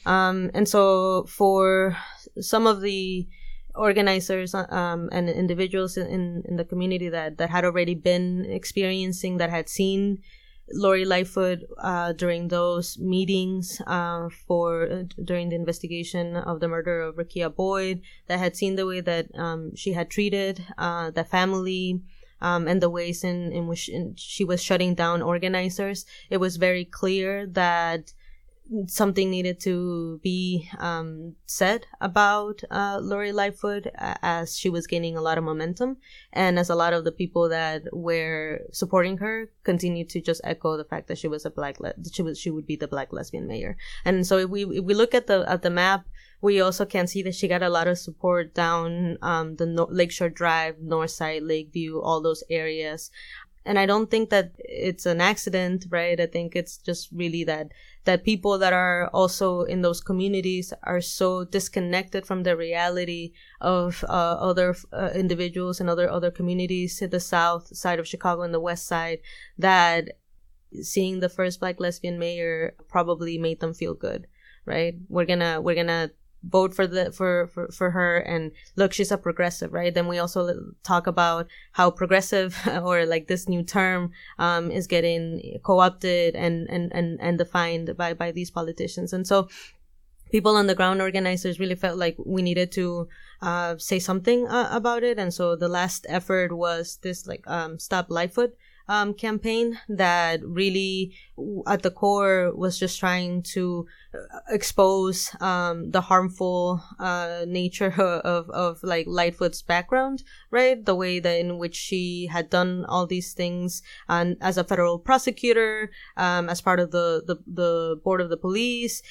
Um, 0.05 0.51
and 0.53 0.69
so 0.69 1.25
for 1.25 1.97
some 2.39 2.67
of 2.67 2.81
the 2.81 3.27
organizers 3.73 4.53
um, 4.53 5.09
and 5.11 5.27
individuals 5.27 5.97
in, 5.97 6.43
in 6.45 6.55
the 6.55 6.63
community 6.63 7.09
that, 7.09 7.39
that 7.39 7.49
had 7.49 7.65
already 7.65 7.95
been 7.95 8.45
experiencing, 8.45 9.37
that 9.37 9.49
had 9.49 9.67
seen 9.67 10.21
Lori 10.71 11.03
Lightfoot 11.03 11.63
uh, 11.79 12.13
during 12.13 12.49
those 12.49 12.99
meetings 12.99 13.81
uh, 13.87 14.29
for 14.47 14.87
uh, 14.91 15.03
during 15.23 15.49
the 15.49 15.55
investigation 15.55 16.35
of 16.35 16.59
the 16.59 16.67
murder 16.67 17.01
of 17.01 17.15
Rekia 17.15 17.53
Boyd, 17.53 18.01
that 18.27 18.37
had 18.37 18.55
seen 18.55 18.75
the 18.75 18.85
way 18.85 19.01
that 19.01 19.25
um, 19.33 19.75
she 19.75 19.93
had 19.93 20.11
treated 20.11 20.63
uh, 20.77 21.09
the 21.09 21.23
family. 21.23 22.01
Um, 22.41 22.67
and 22.67 22.81
the 22.81 22.89
ways 22.89 23.23
in, 23.23 23.51
in 23.51 23.67
which 23.67 23.89
she 24.17 24.43
was 24.43 24.61
shutting 24.61 24.93
down 24.95 25.21
organizers, 25.21 26.05
it 26.29 26.37
was 26.37 26.57
very 26.57 26.85
clear 26.85 27.45
that 27.47 28.13
something 28.87 29.29
needed 29.29 29.59
to 29.61 30.19
be 30.23 30.69
um, 30.79 31.35
said 31.45 31.85
about 32.01 32.63
uh, 32.71 32.99
Lori 33.01 33.31
Lightfoot 33.31 33.87
as 33.95 34.57
she 34.57 34.69
was 34.69 34.87
gaining 34.87 35.15
a 35.15 35.21
lot 35.21 35.37
of 35.37 35.43
momentum, 35.43 35.97
and 36.33 36.57
as 36.57 36.69
a 36.69 36.75
lot 36.75 36.93
of 36.93 37.03
the 37.03 37.11
people 37.11 37.49
that 37.49 37.83
were 37.93 38.61
supporting 38.71 39.17
her 39.17 39.49
continued 39.63 40.09
to 40.09 40.21
just 40.21 40.41
echo 40.43 40.77
the 40.77 40.83
fact 40.83 41.07
that 41.07 41.17
she 41.17 41.27
was 41.27 41.45
a 41.45 41.51
black 41.51 41.79
le- 41.79 41.93
she 42.11 42.21
was 42.21 42.39
she 42.39 42.49
would 42.49 42.65
be 42.65 42.75
the 42.75 42.87
black 42.87 43.13
lesbian 43.13 43.47
mayor. 43.47 43.77
And 44.03 44.25
so 44.25 44.37
if 44.37 44.49
we 44.49 44.63
if 44.63 44.83
we 44.83 44.93
look 44.93 45.13
at 45.13 45.27
the 45.27 45.45
at 45.47 45.61
the 45.61 45.69
map, 45.69 46.05
we 46.41 46.61
also 46.61 46.85
can 46.85 47.07
see 47.07 47.23
that 47.23 47.35
she 47.35 47.47
got 47.47 47.63
a 47.63 47.69
lot 47.69 47.87
of 47.87 47.97
support 47.97 48.53
down 48.53 49.17
um, 49.21 49.55
the 49.55 49.65
no- 49.65 49.87
Lakeshore 49.89 50.29
Drive, 50.29 50.75
Northside, 50.77 51.47
Lakeview, 51.47 51.99
all 51.99 52.21
those 52.21 52.43
areas. 52.49 53.11
And 53.65 53.79
I 53.79 53.85
don't 53.85 54.11
think 54.11 54.29
that 54.29 54.51
it's 54.59 55.05
an 55.05 55.19
accident, 55.19 55.85
right? 55.89 56.19
I 56.19 56.27
think 56.27 56.55
it's 56.55 56.77
just 56.77 57.09
really 57.11 57.43
that 57.45 57.71
that 58.05 58.23
people 58.23 58.59
that 58.59 58.73
are 58.73 59.07
also 59.07 59.63
in 59.63 59.81
those 59.81 59.99
communities 59.99 60.71
are 60.83 61.01
so 61.01 61.43
disconnected 61.43 62.25
from 62.25 62.43
the 62.43 62.55
reality 62.55 63.33
of 63.59 64.05
uh, 64.07 64.37
other 64.39 64.75
uh, 64.93 65.09
individuals 65.15 65.79
and 65.79 65.89
other 65.89 66.09
other 66.09 66.29
communities 66.29 67.01
in 67.01 67.09
the 67.09 67.19
south 67.19 67.75
side 67.75 67.99
of 67.99 68.07
Chicago 68.07 68.43
and 68.43 68.53
the 68.53 68.59
west 68.59 68.85
side 68.85 69.19
that 69.57 70.19
seeing 70.81 71.19
the 71.19 71.29
first 71.29 71.59
black 71.59 71.79
lesbian 71.79 72.19
mayor 72.19 72.75
probably 72.87 73.37
made 73.37 73.59
them 73.59 73.73
feel 73.73 73.93
good 73.93 74.27
right 74.65 74.95
we're 75.09 75.25
gonna 75.25 75.61
we're 75.61 75.75
gonna 75.75 76.09
vote 76.47 76.73
for 76.73 76.87
the 76.87 77.11
for, 77.11 77.47
for 77.47 77.67
for 77.69 77.91
her 77.91 78.17
and 78.17 78.51
look 78.75 78.93
she's 78.93 79.11
a 79.11 79.17
progressive 79.17 79.73
right? 79.73 79.93
Then 79.93 80.07
we 80.07 80.19
also 80.19 80.53
talk 80.83 81.07
about 81.07 81.47
how 81.73 81.91
progressive 81.91 82.57
or 82.83 83.05
like 83.05 83.27
this 83.27 83.47
new 83.49 83.63
term 83.63 84.11
um, 84.39 84.71
is 84.71 84.87
getting 84.87 85.59
co-opted 85.63 86.35
and 86.35 86.69
and 86.69 86.91
and, 86.93 87.19
and 87.21 87.37
defined 87.37 87.95
by 87.97 88.13
by 88.13 88.31
these 88.31 88.51
politicians. 88.51 89.13
And 89.13 89.27
so 89.27 89.47
people 90.31 90.55
on 90.55 90.67
the 90.67 90.75
ground 90.75 91.01
organizers 91.01 91.59
really 91.59 91.75
felt 91.75 91.97
like 91.97 92.15
we 92.25 92.41
needed 92.41 92.71
to 92.73 93.07
uh, 93.41 93.77
say 93.77 93.99
something 93.99 94.47
uh, 94.47 94.69
about 94.71 95.03
it. 95.03 95.19
And 95.19 95.33
so 95.33 95.55
the 95.55 95.67
last 95.67 96.05
effort 96.09 96.55
was 96.55 96.99
this 97.03 97.27
like 97.27 97.43
um, 97.47 97.79
stop 97.79 98.07
lightfoot 98.09 98.55
um, 98.87 99.13
campaign 99.13 99.79
that 99.89 100.43
really, 100.43 101.13
at 101.67 101.83
the 101.83 101.91
core, 101.91 102.51
was 102.55 102.79
just 102.79 102.99
trying 102.99 103.41
to 103.43 103.87
uh, 104.13 104.39
expose 104.49 105.35
um, 105.41 105.91
the 105.91 106.01
harmful 106.01 106.83
uh, 106.99 107.45
nature 107.47 107.93
of, 107.97 108.49
of 108.49 108.79
like 108.83 109.07
Lightfoot's 109.07 109.61
background, 109.61 110.23
right? 110.51 110.83
The 110.85 110.95
way 110.95 111.19
that 111.19 111.39
in 111.39 111.57
which 111.57 111.75
she 111.75 112.27
had 112.31 112.49
done 112.49 112.85
all 112.87 113.07
these 113.07 113.33
things 113.33 113.81
and 114.07 114.37
as 114.41 114.57
a 114.57 114.63
federal 114.63 114.99
prosecutor, 114.99 115.91
um, 116.17 116.49
as 116.49 116.61
part 116.61 116.79
of 116.79 116.91
the, 116.91 117.23
the, 117.25 117.37
the 117.47 117.99
board 118.03 118.21
of 118.21 118.29
the 118.29 118.37
police, 118.37 119.01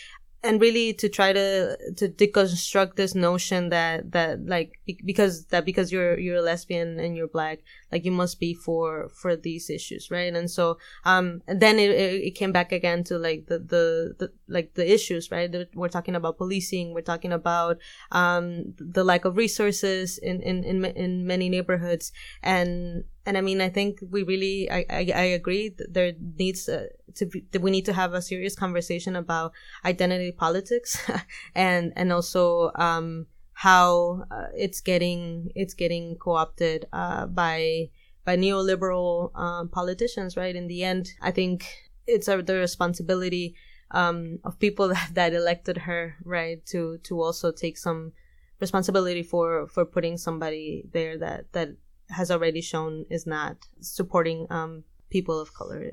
and 0.44 0.61
really 0.61 0.92
to 0.92 1.09
try 1.09 1.33
to 1.33 1.76
to 1.96 2.09
deconstruct 2.09 2.96
this 2.96 3.14
notion 3.14 3.70
that 3.70 4.12
that 4.12 4.44
like 4.46 4.78
because 5.04 5.46
that 5.46 5.64
because 5.64 5.90
you're 5.90 6.18
you're 6.18 6.37
a 6.37 6.42
lesbian 6.42 7.00
and 7.00 7.16
you're 7.16 7.26
black 7.26 7.61
like 7.90 8.04
you 8.04 8.12
must 8.12 8.38
be 8.38 8.52
for 8.52 9.09
for 9.09 9.35
these 9.35 9.70
issues 9.70 10.11
right? 10.11 10.35
And 10.35 10.50
so 10.50 10.78
um 11.04 11.42
then 11.48 11.78
it, 11.78 11.90
it 11.90 12.35
came 12.35 12.52
back 12.52 12.70
again 12.72 13.02
to 13.04 13.18
like 13.18 13.46
the 13.46 13.59
the, 13.59 14.14
the 14.18 14.33
like 14.46 14.74
the 14.74 14.92
issues 14.92 15.30
right? 15.30 15.52
We're 15.74 15.88
talking 15.88 16.14
about 16.14 16.37
policing 16.38 16.92
we're 16.92 17.00
talking 17.00 17.33
about 17.33 17.78
um 18.12 18.74
the 18.78 19.02
lack 19.02 19.24
of 19.24 19.37
resources 19.37 20.18
in 20.18 20.42
in 20.42 20.62
in, 20.62 20.85
in 20.85 21.26
many 21.26 21.48
neighborhoods. 21.48 22.12
And 22.42 23.04
and 23.26 23.38
I 23.38 23.40
mean, 23.40 23.60
I 23.60 23.70
think 23.70 24.00
we 24.10 24.22
really, 24.22 24.70
I, 24.70 24.84
I, 24.90 25.12
I 25.14 25.22
agree 25.22 25.70
that 25.70 25.94
there 25.94 26.12
needs 26.38 26.68
uh, 26.68 26.88
to 27.14 27.26
be, 27.26 27.44
that 27.52 27.62
we 27.62 27.70
need 27.70 27.87
to 27.87 27.92
have 27.92 28.12
a 28.12 28.20
serious 28.20 28.54
conversation 28.54 29.16
about 29.16 29.52
identity 29.84 30.30
politics 30.32 30.98
and, 31.54 31.92
and 31.96 32.12
also, 32.12 32.70
um, 32.74 33.26
how 33.54 34.24
uh, 34.30 34.48
it's 34.54 34.80
getting, 34.80 35.50
it's 35.54 35.74
getting 35.74 36.16
co-opted, 36.16 36.87
uh, 36.92 37.26
by, 37.26 37.88
by 38.24 38.37
neoliberal, 38.37 39.34
um, 39.38 39.68
politicians, 39.68 40.37
right? 40.37 40.56
In 40.56 40.66
the 40.66 40.82
end, 40.84 41.12
I 41.22 41.30
think 41.30 41.66
it's 42.06 42.28
a, 42.28 42.42
the 42.42 42.56
responsibility, 42.56 43.54
um, 43.92 44.38
of 44.44 44.58
people 44.58 44.88
that, 44.94 45.10
that 45.14 45.32
elected 45.32 45.78
her, 45.78 46.16
right? 46.24 46.64
To, 46.66 46.98
to 47.04 47.22
also 47.22 47.52
take 47.52 47.78
some 47.78 48.12
responsibility 48.60 49.22
for, 49.22 49.66
for 49.68 49.87
putting 49.87 50.18
somebody 50.18 50.84
there 50.92 51.16
that, 51.18 51.52
that 51.52 51.70
has 52.10 52.30
already 52.30 52.60
shown 52.60 53.06
is 53.10 53.26
not 53.26 53.56
supporting 53.80 54.46
um, 54.50 54.84
people 55.10 55.38
of 55.38 55.54
color. 55.54 55.92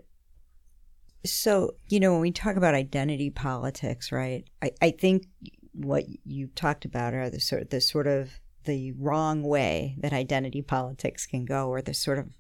So, 1.24 1.76
you 1.88 2.00
know, 2.00 2.12
when 2.14 2.22
we 2.22 2.32
talk 2.32 2.56
about 2.56 2.74
identity 2.74 3.30
politics, 3.30 4.12
right, 4.12 4.44
I, 4.62 4.72
I 4.82 4.92
think 4.92 5.28
what 5.74 6.06
you 6.26 6.48
talked 6.48 6.86
about 6.86 7.14
are 7.14 7.30
the 7.30 7.40
sort 7.40 7.70
the 7.70 7.82
sort 7.82 8.08
of 8.08 8.40
the 8.66 8.92
wrong 8.94 9.44
way 9.44 9.96
that 10.00 10.14
identity 10.14 10.62
politics 10.62 11.26
can 11.26 11.46
go, 11.46 11.70
or 11.70 11.82
the 11.82 11.94
sort 11.94 12.20
of 12.20 12.38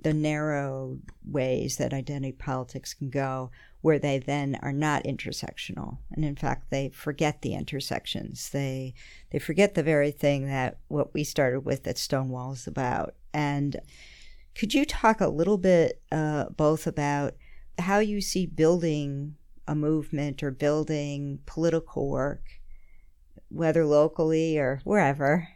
the 0.00 0.14
narrow 0.14 0.98
ways 1.24 1.76
that 1.76 1.92
identity 1.92 2.32
politics 2.32 2.94
can 2.94 3.10
go, 3.10 3.50
where 3.82 3.98
they 3.98 4.18
then 4.18 4.58
are 4.62 4.72
not 4.72 5.04
intersectional, 5.04 5.98
and 6.12 6.24
in 6.24 6.36
fact, 6.36 6.70
they 6.70 6.90
forget 6.90 7.42
the 7.42 7.54
intersections. 7.54 8.50
They 8.50 8.94
they 9.30 9.38
forget 9.38 9.74
the 9.74 9.82
very 9.82 10.10
thing 10.10 10.46
that 10.46 10.78
what 10.88 11.14
we 11.14 11.24
started 11.24 11.60
with 11.60 11.84
that 11.84 11.98
Stonewall 11.98 12.52
is 12.52 12.66
about. 12.66 13.14
And 13.32 13.80
could 14.54 14.74
you 14.74 14.84
talk 14.84 15.20
a 15.20 15.28
little 15.28 15.58
bit 15.58 16.02
uh, 16.12 16.46
both 16.50 16.86
about 16.86 17.34
how 17.78 18.00
you 18.00 18.20
see 18.20 18.46
building 18.46 19.36
a 19.66 19.74
movement 19.74 20.42
or 20.42 20.50
building 20.50 21.38
political 21.46 22.08
work, 22.10 22.42
whether 23.48 23.86
locally 23.86 24.58
or 24.58 24.80
wherever, 24.84 25.48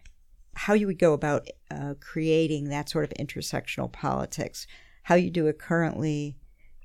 how 0.54 0.72
you 0.72 0.86
would 0.86 0.98
go 0.98 1.12
about 1.12 1.48
uh, 1.70 1.94
creating 2.00 2.68
that 2.68 2.88
sort 2.88 3.04
of 3.04 3.12
intersectional 3.18 3.90
politics, 3.90 4.66
how 5.02 5.16
you 5.16 5.30
do 5.30 5.48
it 5.48 5.58
currently, 5.58 6.36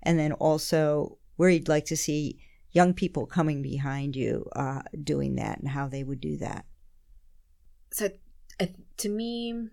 and 0.02 0.18
then 0.18 0.32
also 0.34 1.19
where 1.40 1.50
you'd 1.50 1.70
like 1.70 1.86
to 1.86 1.96
see 1.96 2.38
young 2.74 2.94
people 2.94 3.26
coming 3.26 3.62
behind 3.62 4.14
you 4.14 4.46
uh, 4.58 4.82
doing 5.02 5.36
that 5.36 5.58
and 5.58 5.70
how 5.70 5.88
they 5.88 6.04
would 6.04 6.20
do 6.20 6.36
that. 6.36 6.66
So, 7.94 8.10
uh, 8.60 8.66
to 8.98 9.08
me, 9.08 9.70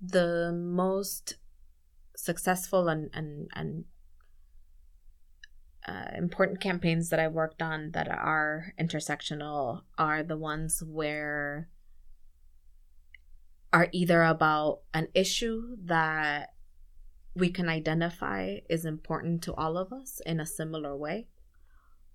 the 0.00 0.52
most 0.52 1.34
successful 2.14 2.86
and 2.86 3.10
and 3.12 3.48
and 3.52 3.84
uh, 5.88 6.16
important 6.16 6.60
campaigns 6.60 7.08
that 7.08 7.18
I 7.18 7.26
worked 7.26 7.62
on 7.62 7.90
that 7.94 8.08
are 8.08 8.72
intersectional 8.78 9.82
are 9.98 10.22
the 10.22 10.36
ones 10.36 10.84
where 10.86 11.68
are 13.72 13.88
either 13.90 14.22
about 14.22 14.82
an 14.94 15.08
issue 15.14 15.78
that 15.82 16.50
we 17.38 17.50
can 17.50 17.68
identify 17.68 18.58
is 18.68 18.84
important 18.84 19.42
to 19.42 19.54
all 19.54 19.78
of 19.78 19.92
us 19.92 20.20
in 20.26 20.40
a 20.40 20.46
similar 20.46 20.96
way 20.96 21.28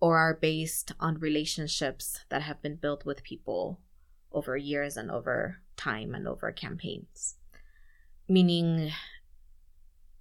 or 0.01 0.17
are 0.17 0.33
based 0.33 0.91
on 0.99 1.17
relationships 1.19 2.25
that 2.29 2.41
have 2.41 2.61
been 2.61 2.75
built 2.75 3.05
with 3.05 3.23
people 3.23 3.79
over 4.33 4.57
years 4.57 4.97
and 4.97 5.09
over 5.09 5.59
time 5.77 6.13
and 6.13 6.27
over 6.27 6.51
campaigns. 6.51 7.35
Meaning, 8.27 8.91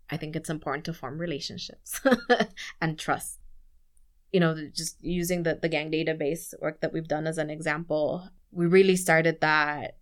I 0.08 0.16
think 0.16 0.36
it's 0.36 0.50
important 0.50 0.84
to 0.84 0.92
form 0.92 1.18
relationships 1.18 2.00
and 2.80 2.98
trust. 2.98 3.40
You 4.30 4.40
know, 4.40 4.68
just 4.72 5.02
using 5.02 5.42
the, 5.42 5.58
the 5.60 5.68
gang 5.68 5.90
database 5.90 6.54
work 6.60 6.80
that 6.80 6.92
we've 6.92 7.08
done 7.08 7.26
as 7.26 7.38
an 7.38 7.50
example, 7.50 8.28
we 8.52 8.66
really 8.66 8.96
started 8.96 9.40
that 9.40 9.96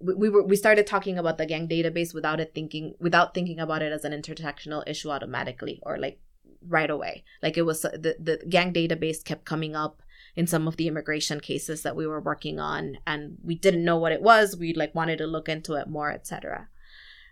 we, 0.00 0.14
we 0.14 0.28
were 0.28 0.42
we 0.42 0.56
started 0.56 0.86
talking 0.86 1.18
about 1.18 1.38
the 1.38 1.46
gang 1.46 1.68
database 1.68 2.14
without 2.14 2.40
it 2.40 2.52
thinking 2.54 2.94
without 3.00 3.34
thinking 3.34 3.60
about 3.60 3.82
it 3.82 3.92
as 3.92 4.04
an 4.04 4.12
intersectional 4.12 4.82
issue 4.86 5.10
automatically 5.10 5.80
or 5.82 5.98
like 5.98 6.20
right 6.66 6.90
away. 6.90 7.24
Like 7.42 7.56
it 7.56 7.62
was 7.62 7.82
the, 7.82 8.16
the 8.18 8.42
gang 8.48 8.72
database 8.72 9.24
kept 9.24 9.44
coming 9.44 9.76
up 9.76 10.02
in 10.34 10.46
some 10.46 10.68
of 10.68 10.76
the 10.76 10.88
immigration 10.88 11.40
cases 11.40 11.82
that 11.82 11.96
we 11.96 12.06
were 12.06 12.20
working 12.20 12.58
on 12.58 12.98
and 13.06 13.38
we 13.42 13.54
didn't 13.54 13.84
know 13.84 13.96
what 13.96 14.12
it 14.12 14.22
was. 14.22 14.56
We 14.56 14.72
like 14.74 14.94
wanted 14.94 15.18
to 15.18 15.26
look 15.26 15.48
into 15.48 15.74
it 15.74 15.88
more 15.88 16.10
etc 16.10 16.68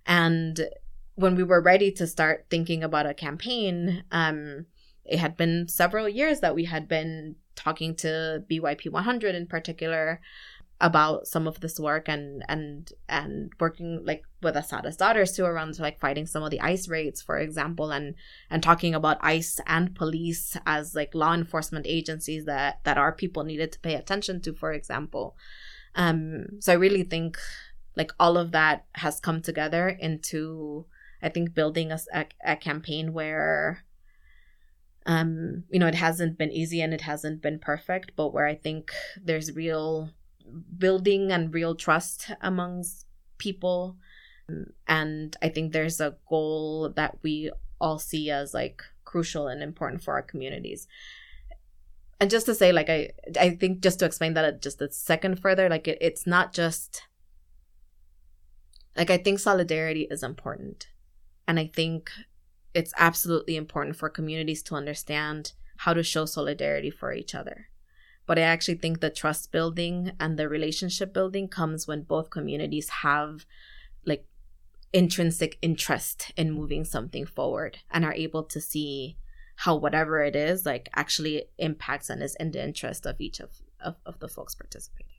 and 0.07 0.68
when 1.16 1.35
we 1.35 1.42
were 1.42 1.61
ready 1.61 1.90
to 1.90 2.07
start 2.07 2.46
thinking 2.48 2.83
about 2.83 3.07
a 3.07 3.14
campaign 3.14 4.05
um 4.12 4.66
it 5.05 5.18
had 5.18 5.37
been 5.37 5.68
several 5.68 6.09
years 6.09 6.40
that 6.40 6.55
we 6.55 6.64
had 6.64 6.88
been 6.88 7.37
talking 7.55 7.94
to 7.94 8.44
BYP 8.50 8.90
100 8.90 9.35
in 9.35 9.46
particular 9.46 10.20
about 10.81 11.27
some 11.27 11.47
of 11.47 11.61
this 11.61 11.81
work 11.81 12.07
and 12.07 12.45
and 12.49 12.93
and 13.09 13.51
working 13.59 14.05
like 14.05 14.23
with 14.43 14.57
Assata's 14.57 14.97
Daughters 14.97 15.33
too 15.33 15.45
around 15.45 15.79
like 15.79 15.99
fighting 15.99 16.27
some 16.27 16.43
of 16.43 16.51
the 16.51 16.61
ICE 16.61 16.89
raids, 16.89 17.23
for 17.23 17.39
example, 17.39 17.91
and 17.91 18.15
and 18.51 18.62
talking 18.62 18.95
about 18.95 19.17
ICE 19.23 19.61
and 19.67 19.95
police 19.95 20.57
as 20.67 20.95
like 20.95 21.15
law 21.15 21.33
enforcement 21.33 21.87
agencies 21.89 22.45
that 22.45 22.81
that 22.85 22.99
our 22.99 23.12
people 23.12 23.45
needed 23.45 23.73
to 23.73 23.81
pay 23.81 23.95
attention 23.95 24.41
to, 24.43 24.53
for 24.53 24.73
example. 24.73 25.37
Um, 25.95 26.61
so 26.61 26.73
I 26.73 26.77
really 26.77 27.05
think 27.05 27.39
like 27.97 28.12
all 28.21 28.37
of 28.37 28.53
that 28.53 28.85
has 28.97 29.19
come 29.19 29.41
together 29.41 29.89
into 29.89 30.85
I 31.23 31.31
think 31.31 31.55
building 31.55 31.91
a, 31.91 31.99
a, 32.12 32.27
a 32.45 32.57
campaign 32.57 33.15
where 33.15 33.85
um 35.07 35.65
you 35.71 35.79
know 35.79 35.87
it 35.87 35.95
hasn't 35.95 36.37
been 36.37 36.51
easy 36.51 36.83
and 36.83 36.93
it 36.93 37.03
hasn't 37.03 37.41
been 37.41 37.61
perfect 37.61 38.11
but 38.17 38.35
where 38.35 38.47
i 38.47 38.57
think 38.57 38.91
there's 39.23 39.55
real 39.55 40.11
building 40.78 41.32
and 41.32 41.52
real 41.52 41.74
trust 41.74 42.30
amongst 42.40 43.06
people. 43.38 43.96
And 44.87 45.37
I 45.42 45.48
think 45.48 45.72
there's 45.72 46.00
a 46.00 46.16
goal 46.28 46.90
that 46.96 47.18
we 47.22 47.50
all 47.80 47.98
see 47.98 48.30
as 48.30 48.54
like 48.54 48.82
crucial 49.04 49.48
and 49.48 49.62
important 49.62 50.02
for 50.02 50.14
our 50.14 50.22
communities. 50.22 50.87
And 52.20 52.30
just 52.30 52.46
to 52.46 52.54
say, 52.54 52.72
like 52.72 52.88
I, 52.88 53.11
I 53.38 53.50
think 53.50 53.80
just 53.80 53.98
to 53.98 54.06
explain 54.06 54.35
that 54.35 54.62
just 54.62 54.80
a 54.80 54.90
second 54.90 55.40
further, 55.40 55.68
like 55.68 55.87
it, 55.87 55.98
it's 56.00 56.26
not 56.26 56.52
just 56.52 57.02
like 58.96 59.11
I 59.11 59.18
think 59.18 59.38
solidarity 59.38 60.09
is 60.11 60.22
important, 60.22 60.88
and 61.46 61.61
I 61.61 61.66
think 61.66 62.11
it's 62.72 62.94
absolutely 62.96 63.56
important 63.56 63.96
for 63.96 64.09
communities 64.09 64.62
to 64.64 64.74
understand 64.74 65.52
how 65.78 65.92
to 65.92 66.02
show 66.02 66.24
solidarity 66.24 66.90
for 66.90 67.12
each 67.12 67.35
other. 67.35 67.68
But 68.27 68.39
I 68.39 68.43
actually 68.43 68.77
think 68.77 69.01
the 69.01 69.11
trust 69.11 69.53
building 69.53 70.12
and 70.19 70.39
the 70.39 70.49
relationship 70.49 71.12
building 71.12 71.49
comes 71.49 71.87
when 71.87 72.03
both 72.03 72.31
communities 72.31 72.89
have 72.89 73.47
like 74.05 74.27
intrinsic 74.93 75.59
interest 75.62 76.33
in 76.37 76.51
moving 76.51 76.85
something 76.85 77.25
forward 77.27 77.79
and 77.91 78.05
are 78.05 78.15
able 78.15 78.43
to 78.45 78.61
see 78.61 79.17
how 79.57 79.75
whatever 79.75 80.23
it 80.23 80.37
is 80.37 80.67
like 80.67 80.89
actually 80.95 81.45
impacts 81.59 82.11
and 82.11 82.23
is 82.23 82.37
in 82.39 82.51
the 82.51 82.62
interest 82.62 83.07
of 83.07 83.17
each 83.21 83.41
of, 83.41 83.51
of, 83.81 83.97
of 84.05 84.19
the 84.19 84.29
folks 84.29 84.55
participating. 84.55 85.12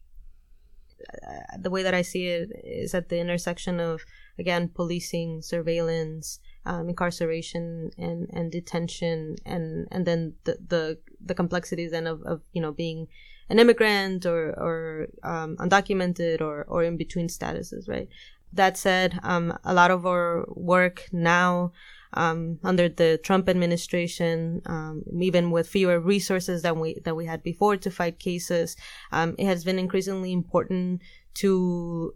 Uh, 1.27 1.57
the 1.59 1.69
way 1.69 1.83
that 1.83 1.93
i 1.93 2.01
see 2.01 2.25
it 2.25 2.49
is 2.63 2.95
at 2.95 3.09
the 3.09 3.19
intersection 3.19 3.79
of 3.79 4.03
again 4.39 4.67
policing 4.67 5.43
surveillance 5.43 6.39
um, 6.65 6.89
incarceration 6.89 7.91
and, 7.99 8.27
and 8.33 8.51
detention 8.51 9.35
and 9.45 9.87
and 9.91 10.07
then 10.07 10.33
the 10.45 10.57
the, 10.67 10.97
the 11.23 11.35
complexities 11.35 11.91
then 11.91 12.07
of, 12.07 12.21
of 12.23 12.41
you 12.53 12.61
know 12.61 12.71
being 12.71 13.07
an 13.49 13.59
immigrant 13.59 14.25
or 14.25 14.49
or 14.57 15.07
um, 15.23 15.57
undocumented 15.57 16.41
or 16.41 16.65
or 16.67 16.83
in 16.83 16.97
between 16.97 17.27
statuses 17.27 17.87
right? 17.87 18.09
That 18.53 18.77
said 18.77 19.19
um, 19.23 19.57
a 19.63 19.73
lot 19.73 19.91
of 19.91 20.05
our 20.05 20.45
work 20.49 21.07
now 21.11 21.73
um, 22.13 22.59
under 22.63 22.87
the 22.87 23.19
Trump 23.21 23.49
administration, 23.49 24.61
um, 24.65 25.03
even 25.19 25.51
with 25.51 25.67
fewer 25.67 25.99
resources 25.99 26.61
than 26.61 26.79
we 26.79 26.99
that 27.03 27.15
we 27.15 27.25
had 27.25 27.43
before 27.43 27.77
to 27.77 27.91
fight 27.91 28.19
cases, 28.19 28.75
um, 29.11 29.35
it 29.37 29.45
has 29.45 29.63
been 29.63 29.79
increasingly 29.79 30.31
important 30.31 31.01
to 31.35 32.15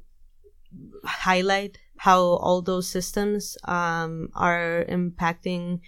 highlight 1.03 1.77
how 1.97 2.19
all 2.19 2.61
those 2.61 2.87
systems 2.87 3.57
um, 3.65 4.29
are 4.33 4.85
impacting 4.89 5.79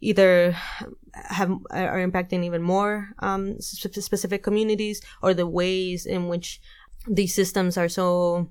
either 0.00 0.56
have 1.14 1.50
are 1.70 2.06
impacting 2.06 2.44
even 2.44 2.62
more 2.62 3.10
um, 3.20 3.58
specific 3.60 4.42
communities 4.42 5.00
or 5.22 5.32
the 5.34 5.46
ways 5.46 6.06
in 6.06 6.28
which 6.28 6.60
these 7.08 7.34
systems 7.34 7.78
are 7.78 7.88
so 7.88 8.50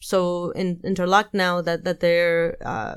so 0.00 0.50
in, 0.50 0.80
interlocked 0.84 1.32
now 1.32 1.62
that 1.62 1.84
that 1.84 2.00
they're 2.00 2.56
uh, 2.64 2.96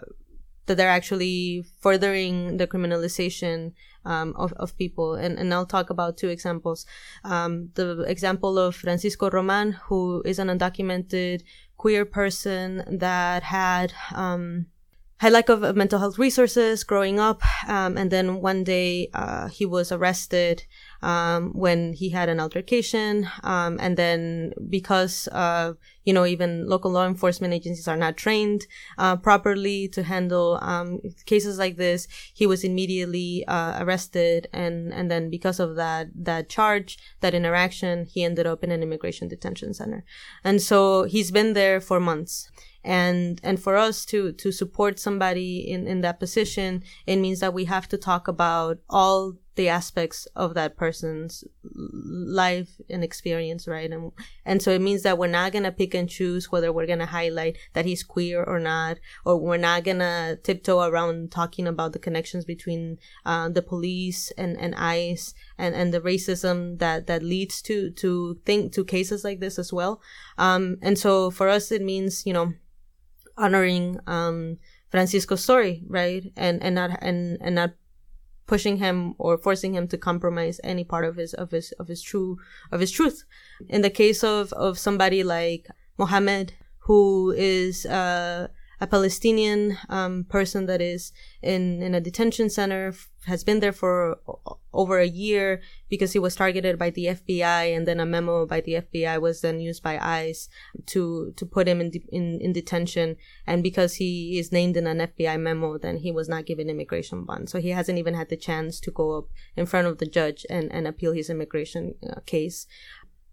that 0.66 0.76
they're 0.76 0.90
actually 0.90 1.64
furthering 1.80 2.58
the 2.58 2.68
criminalization 2.68 3.74
um, 4.04 4.34
of, 4.36 4.54
of 4.54 4.78
people. 4.78 5.16
And, 5.16 5.38
and 5.38 5.54
I'll 5.54 5.66
talk 5.66 5.90
about 5.90 6.18
two 6.18 6.30
examples. 6.30 6.86
Um, 7.24 7.70
the 7.76 8.02
example 8.02 8.58
of 8.58 8.76
Francisco 8.76 9.30
Roman, 9.30 9.74
who 9.74 10.22
is 10.26 10.40
an 10.40 10.48
undocumented 10.48 11.44
queer 11.78 12.06
person 12.06 12.84
that 13.00 13.44
had 13.44 13.94
um, 14.14 14.68
had 15.17 15.32
lack 15.32 15.47
of 15.47 15.75
mental 15.75 15.99
health 15.99 16.19
resources 16.19 16.84
growing 16.84 17.19
up, 17.19 17.41
um, 17.69 17.97
and 17.97 18.12
then 18.12 18.41
one 18.41 18.65
day 18.65 19.10
uh, 19.13 19.47
he 19.47 19.65
was 19.65 19.89
arrested 19.91 20.65
um, 21.01 21.51
when 21.54 21.93
he 21.93 22.10
had 22.10 22.28
an 22.28 22.39
altercation, 22.39 23.30
um, 23.43 23.78
and 23.80 23.95
then 23.95 24.51
because 24.69 25.30
uh, 25.32 25.71
you 26.04 26.12
know 26.12 26.25
even 26.25 26.67
local 26.67 26.91
law 26.91 27.08
enforcement 27.08 27.54
agencies 27.54 27.88
are 27.88 27.95
not 27.95 28.17
trained 28.17 28.67
uh, 28.97 29.15
properly 29.15 29.88
to 29.88 30.04
handle 30.04 30.60
um, 30.62 30.99
cases 31.25 31.58
like 31.58 31.78
this, 31.78 32.10
he 32.34 32.45
was 32.45 32.65
immediately 32.65 33.45
uh, 33.47 33.82
arrested, 33.82 34.47
and 34.51 34.93
and 34.93 35.10
then 35.10 35.30
because 35.30 35.62
of 35.62 35.78
that 35.78 36.08
that 36.13 36.49
charge, 36.49 36.97
that 37.21 37.34
interaction, 37.34 38.06
he 38.06 38.21
ended 38.21 38.45
up 38.45 38.65
in 38.65 38.71
an 38.71 38.84
immigration 38.84 39.30
detention 39.30 39.73
center, 39.73 40.04
and 40.43 40.62
so 40.62 41.04
he's 41.04 41.32
been 41.32 41.54
there 41.54 41.80
for 41.80 42.01
months 42.01 42.51
and 42.86 43.41
and 43.43 43.60
for 43.60 43.76
us 43.76 44.06
to 44.06 44.32
to 44.34 44.52
support 44.52 45.00
somebody 45.00 45.60
in 45.60 45.88
in 45.88 46.02
that 46.02 46.19
position 46.19 46.84
it 47.06 47.17
means 47.17 47.39
that 47.39 47.54
we 47.54 47.65
have 47.65 47.88
to 47.88 47.98
talk 47.98 48.28
about 48.28 48.78
all 48.89 49.36
the 49.56 49.69
aspects 49.69 50.28
of 50.36 50.54
that 50.54 50.76
person's 50.76 51.43
life 51.63 52.69
and 52.89 53.04
experience 53.04 53.67
right? 53.67 53.91
And 53.91 54.12
and 54.45 54.62
so 54.62 54.71
it 54.71 54.82
means 54.82 55.04
that 55.04 55.17
we're 55.17 55.28
not 55.28 55.52
going 55.52 55.63
to 55.63 55.71
pick 55.71 55.93
and 55.93 56.10
choose 56.10 56.52
whether 56.52 56.71
we're 56.71 56.86
going 56.86 57.00
to 57.00 57.06
highlight 57.06 57.58
that 57.74 57.86
he's 57.86 58.04
queer 58.04 58.43
or 58.43 58.60
not 58.60 58.98
or 59.26 59.38
we're 59.38 59.58
not 59.58 59.84
going 59.84 60.00
to 60.00 60.38
tiptoe 60.43 60.82
around 60.82 61.32
talking 61.32 61.67
about 61.67 61.93
the 61.93 62.00
connections 62.00 62.45
between 62.45 63.00
uh, 63.26 63.50
the 63.50 63.62
police 63.62 64.32
and 64.38 64.60
and 64.60 64.76
ICE 64.76 65.34
and 65.58 65.74
and 65.74 65.93
the 65.93 66.02
racism 66.02 66.78
that 66.80 67.08
that 67.08 67.24
leads 67.24 67.62
to 67.62 67.89
to 67.91 68.39
think 68.45 68.74
to 68.74 68.84
cases 68.84 69.24
like 69.24 69.39
this 69.39 69.58
as 69.58 69.71
well. 69.71 70.02
Um 70.38 70.78
and 70.82 71.00
so 71.00 71.32
for 71.32 71.48
us 71.48 71.71
it 71.71 71.82
means 71.82 72.26
you 72.26 72.34
know 72.34 72.54
honoring 73.38 74.00
um, 74.08 74.58
Francisco's 74.89 75.43
story, 75.43 75.84
right? 75.88 76.32
And 76.36 76.62
and 76.63 76.76
not 76.76 76.98
and 77.02 77.38
and 77.41 77.56
not 77.56 77.71
pushing 78.48 78.78
him 78.78 79.15
or 79.17 79.38
forcing 79.38 79.74
him 79.74 79.88
to 79.88 79.98
compromise 79.98 80.60
any 80.63 80.84
part 80.84 81.06
of 81.06 81.15
his 81.15 81.34
of 81.34 81.52
his 81.52 81.71
of 81.74 81.88
his 81.88 82.02
true 82.02 82.38
of 82.71 82.80
his 82.80 82.91
truth. 82.91 83.24
In 83.67 83.82
the 83.82 83.89
case 83.89 84.24
of 84.24 84.54
of 84.54 84.78
somebody 84.78 85.24
like 85.24 85.67
Mohammed, 85.98 86.54
who 86.80 87.34
is 87.36 87.86
uh, 87.86 88.48
a 88.82 88.88
Palestinian 88.88 89.78
um, 89.90 90.26
person 90.26 90.66
that 90.66 90.82
is 90.82 91.12
in 91.42 91.82
in 91.82 91.96
a 91.96 92.02
detention 92.02 92.50
center 92.50 92.94
has 93.26 93.44
been 93.44 93.60
there 93.60 93.72
for 93.72 94.20
over 94.74 95.00
a 95.00 95.08
year 95.08 95.62
because 95.90 96.14
he 96.14 96.20
was 96.20 96.36
targeted 96.36 96.78
by 96.78 96.90
the 96.90 97.06
FBI, 97.06 97.76
and 97.76 97.88
then 97.88 98.00
a 98.00 98.06
memo 98.06 98.46
by 98.46 98.62
the 98.62 98.74
FBI 98.74 99.20
was 99.20 99.42
then 99.42 99.60
used 99.60 99.82
by 99.82 99.98
ICE 99.98 100.50
to 100.88 101.34
to 101.36 101.46
put 101.46 101.68
him 101.68 101.82
in 101.82 101.90
de- 101.92 102.06
in, 102.12 102.40
in 102.42 102.54
detention. 102.54 103.16
And 103.48 103.64
because 103.64 103.96
he 103.96 104.38
is 104.38 104.52
named 104.52 104.78
in 104.78 104.88
an 104.88 105.00
FBI 105.00 105.40
memo, 105.40 105.78
then 105.78 105.98
he 105.98 106.12
was 106.12 106.30
not 106.30 106.46
given 106.46 106.70
immigration 106.70 107.24
bond. 107.24 107.50
So 107.50 107.60
he 107.60 107.70
hasn't 107.70 107.98
even 107.98 108.14
had 108.14 108.30
the 108.30 108.38
chance 108.38 108.80
to 108.82 108.92
go 108.92 109.18
up 109.18 109.28
in 109.56 109.66
front 109.66 109.88
of 109.88 109.98
the 109.98 110.06
judge 110.06 110.46
and 110.50 110.72
and 110.72 110.88
appeal 110.88 111.14
his 111.14 111.30
immigration 111.30 111.96
uh, 112.08 112.20
case 112.26 112.68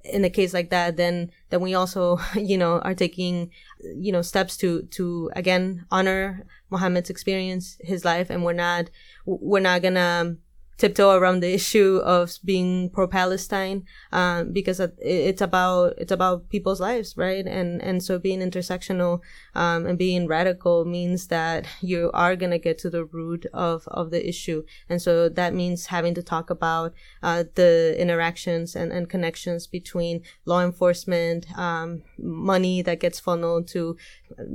in 0.04 0.24
a 0.24 0.30
case 0.30 0.52
like 0.52 0.70
that, 0.70 0.96
then 0.96 1.30
then 1.50 1.60
we 1.60 1.74
also, 1.74 2.18
you 2.34 2.58
know, 2.58 2.78
are 2.80 2.94
taking, 2.94 3.50
you 3.80 4.12
know, 4.12 4.22
steps 4.22 4.56
to 4.58 4.82
to 4.82 5.30
again 5.34 5.86
honor 5.90 6.44
Muhammad's 6.70 7.10
experience, 7.10 7.76
his 7.80 8.04
life, 8.04 8.30
and 8.30 8.44
we're 8.44 8.52
not 8.52 8.90
we're 9.26 9.60
not 9.60 9.82
gonna 9.82 10.36
tiptoe 10.82 11.14
around 11.14 11.38
the 11.40 11.54
issue 11.54 12.00
of 12.04 12.36
being 12.44 12.90
pro-Palestine 12.90 13.84
um, 14.10 14.52
because 14.52 14.80
it's 14.98 15.40
about 15.40 15.94
it's 15.96 16.10
about 16.10 16.48
people's 16.48 16.80
lives, 16.80 17.16
right? 17.16 17.46
And 17.46 17.80
and 17.80 18.02
so 18.02 18.18
being 18.18 18.40
intersectional 18.40 19.20
um, 19.54 19.86
and 19.86 19.96
being 19.96 20.26
radical 20.26 20.84
means 20.84 21.28
that 21.28 21.66
you 21.80 22.10
are 22.12 22.34
gonna 22.34 22.58
get 22.58 22.78
to 22.78 22.90
the 22.90 23.04
root 23.04 23.46
of 23.54 23.86
of 23.86 24.10
the 24.10 24.28
issue, 24.28 24.64
and 24.88 25.00
so 25.00 25.28
that 25.28 25.54
means 25.54 25.86
having 25.86 26.14
to 26.14 26.22
talk 26.22 26.50
about 26.50 26.92
uh, 27.22 27.44
the 27.54 27.94
interactions 27.96 28.74
and, 28.74 28.90
and 28.90 29.08
connections 29.08 29.68
between 29.68 30.22
law 30.46 30.64
enforcement, 30.64 31.46
um, 31.56 32.02
money 32.18 32.82
that 32.82 32.98
gets 32.98 33.20
funneled 33.20 33.68
to 33.68 33.96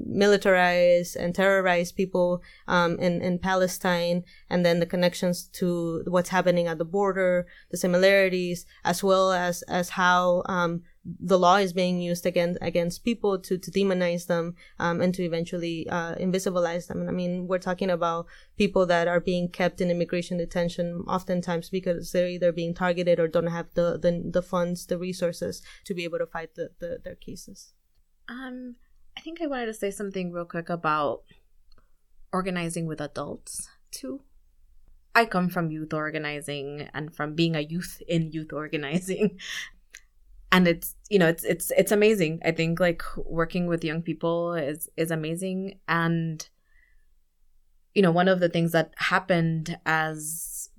militarize 0.07 1.15
and 1.15 1.33
terrorize 1.33 1.91
people 1.91 2.41
um, 2.67 2.97
in 2.99 3.21
in 3.21 3.39
Palestine, 3.39 4.23
and 4.49 4.65
then 4.65 4.79
the 4.79 4.85
connections 4.85 5.47
to 5.59 6.03
what's 6.07 6.29
happening 6.29 6.67
at 6.67 6.77
the 6.77 6.85
border, 6.85 7.47
the 7.71 7.77
similarities, 7.77 8.65
as 8.83 9.03
well 9.03 9.31
as 9.31 9.63
as 9.63 9.89
how 9.89 10.43
um, 10.45 10.83
the 11.19 11.39
law 11.39 11.55
is 11.55 11.71
being 11.71 12.01
used 12.01 12.25
against 12.25 12.59
against 12.61 13.05
people 13.05 13.39
to, 13.39 13.57
to 13.57 13.71
demonize 13.71 14.27
them 14.27 14.55
um, 14.79 14.99
and 15.01 15.13
to 15.13 15.23
eventually 15.23 15.87
uh, 15.89 16.15
invisibilize 16.15 16.87
them. 16.87 16.99
And 16.99 17.09
I 17.09 17.13
mean, 17.13 17.47
we're 17.47 17.59
talking 17.59 17.89
about 17.89 18.27
people 18.57 18.85
that 18.87 19.07
are 19.07 19.19
being 19.19 19.47
kept 19.47 19.79
in 19.79 19.89
immigration 19.89 20.37
detention 20.37 21.03
oftentimes 21.07 21.69
because 21.69 22.11
they're 22.11 22.27
either 22.27 22.51
being 22.51 22.73
targeted 22.73 23.19
or 23.19 23.27
don't 23.27 23.47
have 23.47 23.67
the 23.73 23.97
the, 23.97 24.21
the 24.25 24.41
funds, 24.41 24.85
the 24.85 24.97
resources 24.97 25.61
to 25.85 25.93
be 25.93 26.03
able 26.03 26.17
to 26.17 26.27
fight 26.27 26.55
the, 26.55 26.71
the 26.79 26.99
their 27.03 27.15
cases. 27.15 27.73
Um, 28.27 28.75
I 29.17 29.19
think 29.19 29.41
I 29.41 29.47
wanted 29.47 29.65
to 29.65 29.73
say 29.73 29.89
something 29.89 30.31
real 30.31 30.45
quick 30.45 30.69
about 30.69 31.23
organizing 32.31 32.85
with 32.85 33.01
adults 33.01 33.67
too. 33.89 34.21
I 35.15 35.25
come 35.25 35.49
from 35.49 35.71
youth 35.71 35.91
organizing 35.91 36.87
and 36.93 37.15
from 37.15 37.33
being 37.33 37.55
a 37.55 37.61
youth 37.61 37.99
in 38.07 38.31
youth 38.31 38.53
organizing. 38.53 39.39
and 40.51 40.67
it's 40.67 40.93
you 41.09 41.17
know 41.17 41.27
it's 41.27 41.43
it's 41.43 41.71
it's 41.71 41.91
amazing. 41.91 42.41
I 42.45 42.51
think 42.51 42.79
like 42.79 43.01
working 43.17 43.65
with 43.65 43.83
young 43.83 44.03
people 44.03 44.53
is 44.53 44.87
is 44.95 45.09
amazing 45.09 45.79
and 45.87 46.47
you 47.95 48.03
know 48.03 48.11
one 48.11 48.27
of 48.27 48.39
the 48.39 48.49
things 48.49 48.71
that 48.73 48.93
happened 48.97 49.79
as 49.87 50.69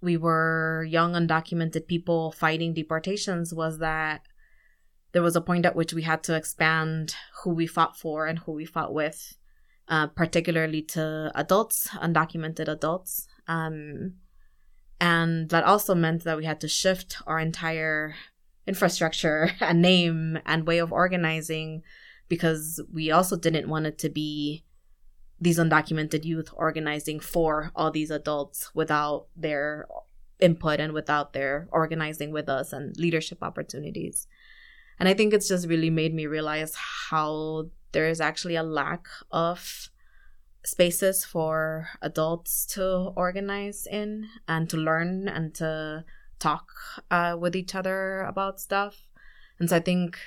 we 0.00 0.16
were 0.16 0.84
young 0.90 1.12
undocumented 1.12 1.86
people 1.86 2.32
fighting 2.32 2.74
deportations 2.74 3.54
was 3.54 3.78
that 3.78 4.26
there 5.14 5.22
was 5.22 5.36
a 5.36 5.40
point 5.40 5.64
at 5.64 5.74
which 5.74 5.94
we 5.94 6.02
had 6.02 6.22
to 6.24 6.34
expand 6.34 7.14
who 7.42 7.54
we 7.54 7.66
fought 7.66 7.98
for 7.98 8.26
and 8.26 8.40
who 8.40 8.52
we 8.52 8.66
fought 8.66 8.92
with 8.92 9.36
uh, 9.88 10.06
particularly 10.08 10.82
to 10.82 11.30
adults, 11.34 11.88
undocumented 11.88 12.68
adults. 12.68 13.28
Um, 13.46 14.14
and 15.00 15.48
that 15.50 15.64
also 15.64 15.94
meant 15.94 16.24
that 16.24 16.36
we 16.36 16.44
had 16.44 16.60
to 16.62 16.68
shift 16.68 17.16
our 17.26 17.38
entire 17.38 18.14
infrastructure 18.66 19.50
and 19.60 19.82
name 19.82 20.38
and 20.46 20.66
way 20.66 20.78
of 20.78 20.92
organizing 20.92 21.82
because 22.28 22.80
we 22.92 23.10
also 23.10 23.36
didn't 23.36 23.68
want 23.68 23.86
it 23.86 23.98
to 23.98 24.08
be 24.08 24.64
these 25.40 25.58
undocumented 25.58 26.24
youth 26.24 26.48
organizing 26.54 27.20
for 27.20 27.70
all 27.76 27.90
these 27.90 28.10
adults 28.10 28.70
without 28.74 29.26
their 29.36 29.86
input 30.40 30.80
and 30.80 30.92
without 30.92 31.32
their 31.34 31.68
organizing 31.70 32.30
with 32.30 32.48
us 32.48 32.72
and 32.72 32.96
leadership 32.96 33.42
opportunities. 33.42 34.26
And 34.98 35.08
I 35.08 35.14
think 35.14 35.32
it's 35.32 35.48
just 35.48 35.68
really 35.68 35.90
made 35.90 36.14
me 36.14 36.26
realize 36.26 36.74
how 37.10 37.66
there 37.92 38.08
is 38.08 38.20
actually 38.20 38.56
a 38.56 38.62
lack 38.62 39.06
of 39.30 39.88
spaces 40.64 41.24
for 41.24 41.88
adults 42.00 42.64
to 42.66 43.12
organize 43.16 43.86
in 43.86 44.28
and 44.48 44.68
to 44.70 44.76
learn 44.76 45.28
and 45.28 45.54
to 45.54 46.04
talk 46.38 46.68
uh, 47.10 47.36
with 47.38 47.54
each 47.54 47.74
other 47.74 48.22
about 48.22 48.60
stuff. 48.60 49.08
And 49.58 49.68
so 49.68 49.76
I 49.76 49.80
think 49.80 50.18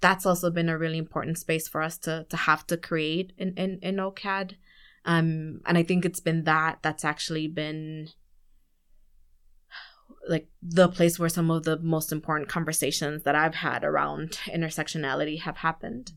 that's 0.00 0.26
also 0.26 0.50
been 0.50 0.68
a 0.68 0.78
really 0.78 0.98
important 0.98 1.38
space 1.38 1.68
for 1.68 1.82
us 1.82 1.98
to 1.98 2.26
to 2.28 2.36
have 2.36 2.66
to 2.66 2.76
create 2.76 3.32
in 3.38 3.54
in, 3.54 3.78
in 3.82 3.96
OCAD. 3.96 4.56
Um, 5.04 5.60
and 5.66 5.78
I 5.78 5.82
think 5.82 6.04
it's 6.04 6.20
been 6.20 6.44
that 6.44 6.78
that's 6.82 7.04
actually 7.04 7.46
been 7.46 8.08
like 10.28 10.48
the 10.62 10.88
place 10.88 11.18
where 11.18 11.28
some 11.28 11.50
of 11.50 11.64
the 11.64 11.78
most 11.78 12.12
important 12.12 12.48
conversations 12.48 13.22
that 13.22 13.34
I've 13.34 13.56
had 13.56 13.84
around 13.84 14.38
intersectionality 14.48 15.40
have 15.40 15.58
happened. 15.58 16.12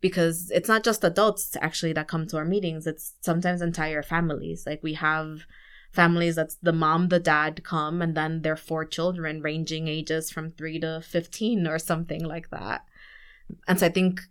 Because 0.00 0.50
it's 0.50 0.68
not 0.68 0.82
just 0.82 1.04
adults 1.04 1.56
actually 1.60 1.92
that 1.92 2.08
come 2.08 2.26
to 2.26 2.36
our 2.36 2.44
meetings. 2.44 2.86
It's 2.86 3.14
sometimes 3.20 3.62
entire 3.62 4.02
families. 4.02 4.64
Like 4.66 4.82
we 4.82 4.94
have 4.94 5.46
families 5.92 6.34
that's 6.36 6.56
the 6.56 6.72
mom 6.72 7.08
the 7.08 7.20
dad 7.20 7.62
come 7.62 8.00
and 8.00 8.16
then 8.16 8.40
their 8.40 8.56
four 8.56 8.84
children 8.84 9.42
ranging 9.42 9.88
ages 9.88 10.30
from 10.30 10.50
3 10.52 10.80
to 10.80 11.02
15 11.02 11.66
or 11.66 11.78
something 11.78 12.24
like 12.24 12.50
that. 12.50 12.84
And 13.68 13.78
so 13.78 13.86
i 13.86 13.88
think 13.90 14.22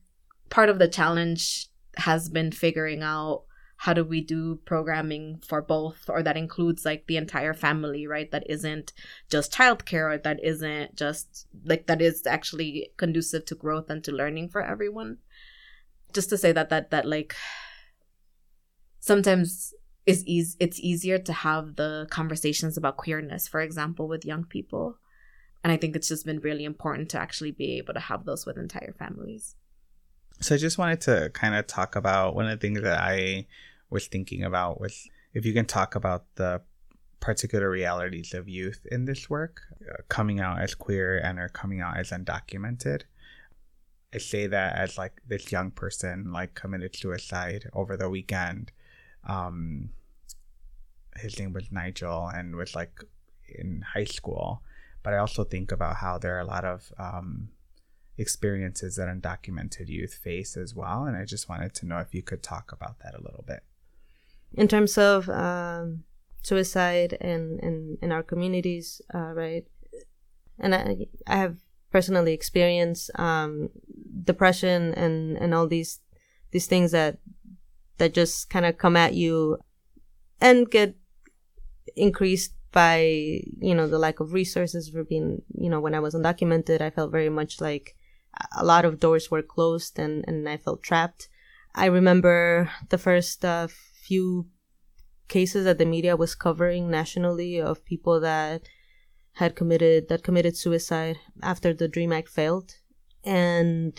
part 0.50 0.70
of 0.70 0.80
the 0.80 0.88
challenge 0.88 1.68
has 1.98 2.30
been 2.30 2.52
figuring 2.52 3.04
out 3.04 3.44
how 3.82 3.94
do 3.94 4.04
we 4.04 4.22
do 4.22 4.60
programming 4.64 5.42
for 5.44 5.60
both 5.60 6.08
or 6.08 6.22
that 6.22 6.38
includes 6.38 6.86
like 6.86 7.08
the 7.08 7.18
entire 7.18 7.52
family 7.52 8.06
right? 8.06 8.30
That 8.30 8.44
isn't 8.48 8.94
just 9.28 9.52
childcare 9.52 10.14
or 10.14 10.18
that 10.20 10.40
isn't 10.44 10.96
just 10.96 11.48
like 11.66 11.88
that 11.88 12.00
is 12.00 12.28
actually 12.28 12.92
conducive 12.98 13.44
to 13.46 13.56
growth 13.56 13.90
and 13.90 14.04
to 14.04 14.12
learning 14.12 14.50
for 14.50 14.62
everyone. 14.62 15.18
Just 16.14 16.30
to 16.30 16.38
say 16.38 16.52
that 16.52 16.70
that 16.70 16.92
that 16.92 17.08
like 17.08 17.36
sometimes 19.00 19.74
is 20.06 20.24
easy 20.28 20.56
it's 20.60 20.80
easier 20.80 21.18
to 21.18 21.34
have 21.34 21.76
the 21.76 22.06
conversations 22.12 22.78
about 22.78 22.98
queerness 22.98 23.48
for 23.48 23.62
example 23.62 24.08
with 24.08 24.26
young 24.26 24.44
people. 24.44 25.00
And 25.64 25.74
i 25.74 25.78
think 25.78 25.96
it's 25.96 26.08
just 26.08 26.24
been 26.24 26.40
really 26.42 26.66
important 26.66 27.10
to 27.10 27.20
actually 27.20 27.52
be 27.52 27.80
able 27.80 27.96
to 27.96 28.00
have 28.00 28.26
those 28.26 28.46
with 28.46 28.60
entire 28.60 28.94
families. 28.94 29.56
So 30.40 30.54
i 30.54 30.60
just 30.60 30.78
wanted 30.78 31.02
to 31.02 31.32
kind 31.34 31.56
of 31.56 31.66
talk 31.66 31.96
about 31.96 32.36
one 32.36 32.46
of 32.46 32.52
the 32.52 32.62
things 32.62 32.82
that 32.84 33.02
i 33.02 33.48
was 33.92 34.08
thinking 34.08 34.44
about 34.44 34.82
was 34.82 35.08
if 35.34 35.46
you 35.46 35.54
can 35.54 35.66
talk 35.66 35.96
about 35.96 36.26
the 36.36 36.62
particular 37.20 37.70
realities 37.70 38.34
of 38.34 38.50
youth 38.50 38.88
in 38.92 39.06
this 39.06 39.30
work 39.30 39.62
uh, 39.88 40.02
coming 40.10 40.40
out 40.40 40.60
as 40.60 40.74
queer 40.74 41.20
and 41.20 41.38
are 41.38 41.50
coming 41.50 41.80
out 41.80 41.98
as 41.98 42.10
undocumented 42.10 43.04
I 44.14 44.18
say 44.18 44.48
that 44.48 44.76
as 44.76 44.98
like 44.98 45.22
this 45.26 45.52
young 45.52 45.72
person 45.72 46.32
like 46.32 46.54
committed 46.54 46.96
suicide 46.96 47.70
over 47.74 47.96
the 47.96 48.10
weekend. 48.10 48.72
Um, 49.28 49.92
his 51.16 51.40
name 51.40 51.54
was 51.54 51.72
Nigel 51.72 52.28
and 52.28 52.56
was 52.56 52.76
like 52.76 53.04
in 53.48 53.84
high 53.94 54.06
school. 54.06 54.64
But 55.04 55.14
I 55.14 55.18
also 55.18 55.44
think 55.44 55.72
about 55.72 55.98
how 55.98 56.18
there 56.18 56.36
are 56.36 56.42
a 56.42 56.46
lot 56.46 56.66
of 56.66 56.92
um, 57.00 57.50
experiences 58.18 58.98
that 58.98 59.08
undocumented 59.08 59.88
youth 59.88 60.14
face 60.14 60.58
as 60.58 60.76
well. 60.76 61.06
And 61.06 61.16
I 61.16 61.26
just 61.26 61.50
wanted 61.50 61.74
to 61.76 61.86
know 61.86 62.00
if 62.00 62.14
you 62.14 62.22
could 62.22 62.44
talk 62.44 62.72
about 62.72 63.00
that 63.00 63.16
a 63.16 63.24
little 63.24 63.44
bit. 63.48 63.64
In 64.54 64.68
terms 64.68 64.98
of 64.98 65.30
um, 65.30 66.04
suicide 66.44 67.14
in, 67.14 67.60
in, 67.64 67.98
in 68.02 68.12
our 68.12 68.24
communities, 68.24 69.02
uh, 69.14 69.34
right? 69.34 69.66
And 70.60 70.76
I, 70.76 71.08
I 71.26 71.38
have 71.38 71.58
personally 71.92 72.34
experienced 72.34 73.12
um, 73.20 73.70
depression 74.24 74.94
and 74.94 75.38
and 75.38 75.54
all 75.54 75.68
these 75.68 76.00
these 76.52 76.68
things 76.68 76.92
that 76.92 77.18
that 77.98 78.14
just 78.14 78.50
kind 78.50 78.66
of 78.66 78.78
come 78.78 78.96
at 78.96 79.14
you 79.14 79.58
and 80.40 80.72
get 80.72 80.96
increased 81.96 82.54
by 82.72 83.00
you 83.60 83.76
know 83.76 83.88
the 83.88 84.00
lack 84.00 84.20
of 84.20 84.34
resources 84.34 84.90
for 84.90 85.04
being 85.04 85.42
you 85.54 85.70
know 85.70 85.80
when 85.80 85.94
i 85.94 86.00
was 86.00 86.16
undocumented 86.16 86.80
i 86.80 86.90
felt 86.90 87.12
very 87.12 87.30
much 87.30 87.60
like 87.60 87.96
a 88.58 88.64
lot 88.64 88.86
of 88.86 89.00
doors 89.00 89.30
were 89.30 89.42
closed 89.42 90.00
and 90.00 90.24
and 90.26 90.48
i 90.48 90.56
felt 90.56 90.82
trapped 90.82 91.28
i 91.76 91.86
remember 91.86 92.72
the 92.90 92.98
first 92.98 93.44
uh, 93.44 93.68
few 94.12 94.46
cases 95.30 95.64
that 95.64 95.78
the 95.78 95.86
media 95.86 96.18
was 96.18 96.36
covering 96.36 96.92
nationally 96.92 97.62
of 97.62 97.86
people 97.86 98.20
that 98.20 98.68
had 99.40 99.56
committed 99.56 100.10
that 100.10 100.22
committed 100.28 100.58
suicide 100.58 101.18
after 101.42 101.74
the 101.74 101.88
dream 101.88 102.12
act 102.12 102.28
failed. 102.28 102.76
And 103.24 103.94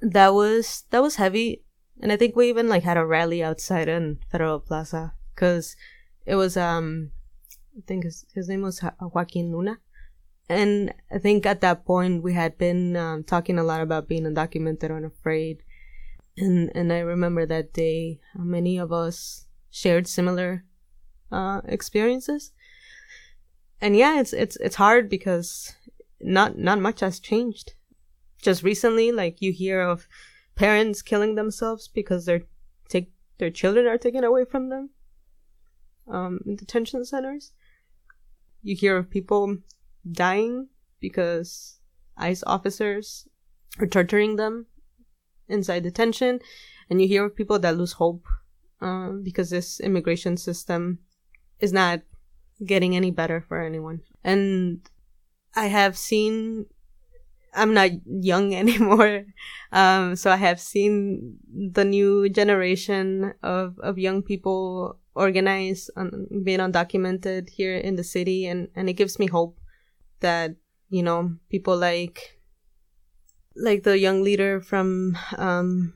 that 0.00 0.34
was 0.34 0.84
that 0.90 1.02
was 1.06 1.16
heavy. 1.22 1.62
And 2.02 2.10
i 2.10 2.16
think 2.16 2.34
we 2.34 2.48
even 2.48 2.68
like 2.68 2.82
had 2.82 2.96
a 2.98 3.06
rally 3.06 3.44
outside 3.44 3.88
in 3.88 4.18
federal 4.32 4.58
plaza 4.58 5.14
because 5.32 5.76
it 6.26 6.34
was 6.34 6.56
um 6.56 7.12
i 7.78 7.82
think 7.86 8.02
his, 8.04 8.26
his 8.34 8.48
name 8.48 8.62
was 8.62 8.82
joaquin 9.14 9.52
luna. 9.52 9.78
And 10.48 10.92
i 11.14 11.18
think 11.18 11.46
at 11.46 11.60
that 11.60 11.84
point 11.84 12.24
we 12.24 12.32
had 12.34 12.58
been 12.58 12.96
um, 12.96 13.22
talking 13.22 13.56
a 13.58 13.68
lot 13.70 13.80
about 13.86 14.08
being 14.08 14.24
undocumented 14.24 14.90
and 14.90 15.06
afraid 15.06 15.62
and 16.38 16.70
and 16.74 16.92
i 16.92 16.98
remember 16.98 17.46
that 17.46 17.72
day 17.72 18.20
many 18.34 18.78
of 18.78 18.92
us 18.92 19.46
shared 19.70 20.06
similar 20.06 20.64
uh 21.32 21.60
experiences 21.64 22.52
and 23.80 23.96
yeah 23.96 24.20
it's 24.20 24.32
it's 24.32 24.56
it's 24.56 24.76
hard 24.76 25.08
because 25.08 25.74
not 26.20 26.58
not 26.58 26.80
much 26.80 27.00
has 27.00 27.20
changed. 27.20 27.74
Just 28.40 28.62
recently, 28.62 29.12
like 29.12 29.40
you 29.40 29.52
hear 29.52 29.80
of 29.80 30.06
parents 30.54 31.02
killing 31.02 31.34
themselves 31.34 31.88
because 31.88 32.24
their 32.24 32.42
take 32.88 33.12
their 33.38 33.50
children 33.50 33.86
are 33.86 33.98
taken 33.98 34.24
away 34.24 34.44
from 34.44 34.68
them 34.68 34.90
um, 36.08 36.40
in 36.46 36.56
detention 36.56 37.04
centers. 37.04 37.52
You 38.62 38.74
hear 38.76 38.96
of 38.96 39.10
people 39.10 39.58
dying 40.10 40.68
because 41.00 41.78
ICE 42.16 42.42
officers 42.46 43.28
are 43.78 43.86
torturing 43.86 44.36
them 44.36 44.66
inside 45.48 45.82
detention, 45.82 46.40
and 46.90 47.00
you 47.00 47.08
hear 47.08 47.24
of 47.24 47.36
people 47.36 47.58
that 47.58 47.76
lose 47.76 47.92
hope 47.92 48.24
um, 48.80 49.22
because 49.22 49.50
this 49.50 49.80
immigration 49.80 50.36
system 50.36 50.98
is 51.60 51.72
not 51.72 52.00
getting 52.64 52.96
any 52.96 53.10
better 53.10 53.40
for 53.40 53.60
anyone. 53.60 54.00
And 54.24 54.80
I 55.54 55.66
have 55.66 55.96
seen 55.96 56.66
I'm 57.54 57.72
not 57.72 57.90
young 58.04 58.54
anymore. 58.62 59.24
Um, 59.72 60.16
so 60.16 60.30
I 60.30 60.36
have 60.36 60.60
seen 60.60 61.38
the 61.48 61.84
new 61.84 62.28
generation 62.28 63.32
of, 63.42 63.78
of 63.80 63.98
young 63.98 64.22
people 64.22 64.98
organize 65.14 65.88
on 65.96 66.26
being 66.44 66.58
undocumented 66.58 67.48
here 67.48 67.74
in 67.74 67.96
the 67.96 68.04
city 68.04 68.46
and, 68.46 68.68
and 68.76 68.90
it 68.90 68.92
gives 68.92 69.18
me 69.18 69.26
hope 69.26 69.58
that 70.20 70.56
you 70.88 71.02
know, 71.02 71.36
people 71.50 71.76
like 71.76 72.35
like 73.56 73.82
the 73.82 73.98
young 73.98 74.22
leader 74.22 74.60
from 74.60 75.16
um, 75.36 75.94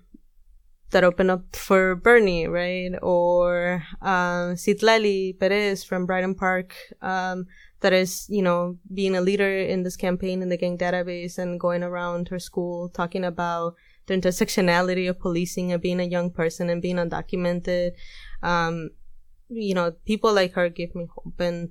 that 0.91 1.05
opened 1.05 1.31
up 1.31 1.55
for 1.55 1.95
Bernie, 1.95 2.47
right? 2.47 2.93
Or 3.03 3.85
uh, 4.03 4.55
Citlali 4.55 5.39
Perez 5.39 5.85
from 5.85 6.07
Brighton 6.07 6.35
Park, 6.35 6.75
um, 7.01 7.47
that 7.81 7.93
is, 7.93 8.27
you 8.29 8.43
know, 8.43 8.77
being 8.93 9.15
a 9.15 9.21
leader 9.21 9.59
in 9.59 9.83
this 9.83 9.97
campaign 9.97 10.43
in 10.43 10.49
the 10.49 10.57
gang 10.57 10.77
database 10.77 11.39
and 11.39 11.61
going 11.61 11.83
around 11.83 12.29
her 12.29 12.39
school 12.39 12.89
talking 12.89 13.25
about 13.25 13.75
the 14.07 14.15
intersectionality 14.15 15.09
of 15.09 15.21
policing 15.21 15.73
and 15.73 15.81
being 15.81 16.01
a 16.01 16.05
young 16.05 16.31
person 16.31 16.69
and 16.69 16.83
being 16.83 16.97
undocumented. 16.97 17.93
Um, 18.43 18.91
you 19.49 19.75
know, 19.75 19.93
people 20.07 20.33
like 20.33 20.53
her 20.55 20.69
give 20.69 20.95
me 20.95 21.07
hope 21.15 21.39
and, 21.41 21.71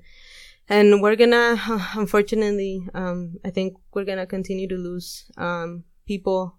and 0.70 1.02
we're 1.02 1.16
gonna, 1.16 1.58
unfortunately, 1.96 2.88
um, 2.94 3.36
I 3.44 3.50
think 3.50 3.78
we're 3.94 4.06
gonna 4.06 4.28
continue 4.28 4.68
to 4.68 4.76
lose, 4.76 5.30
um, 5.38 5.84
people 6.06 6.56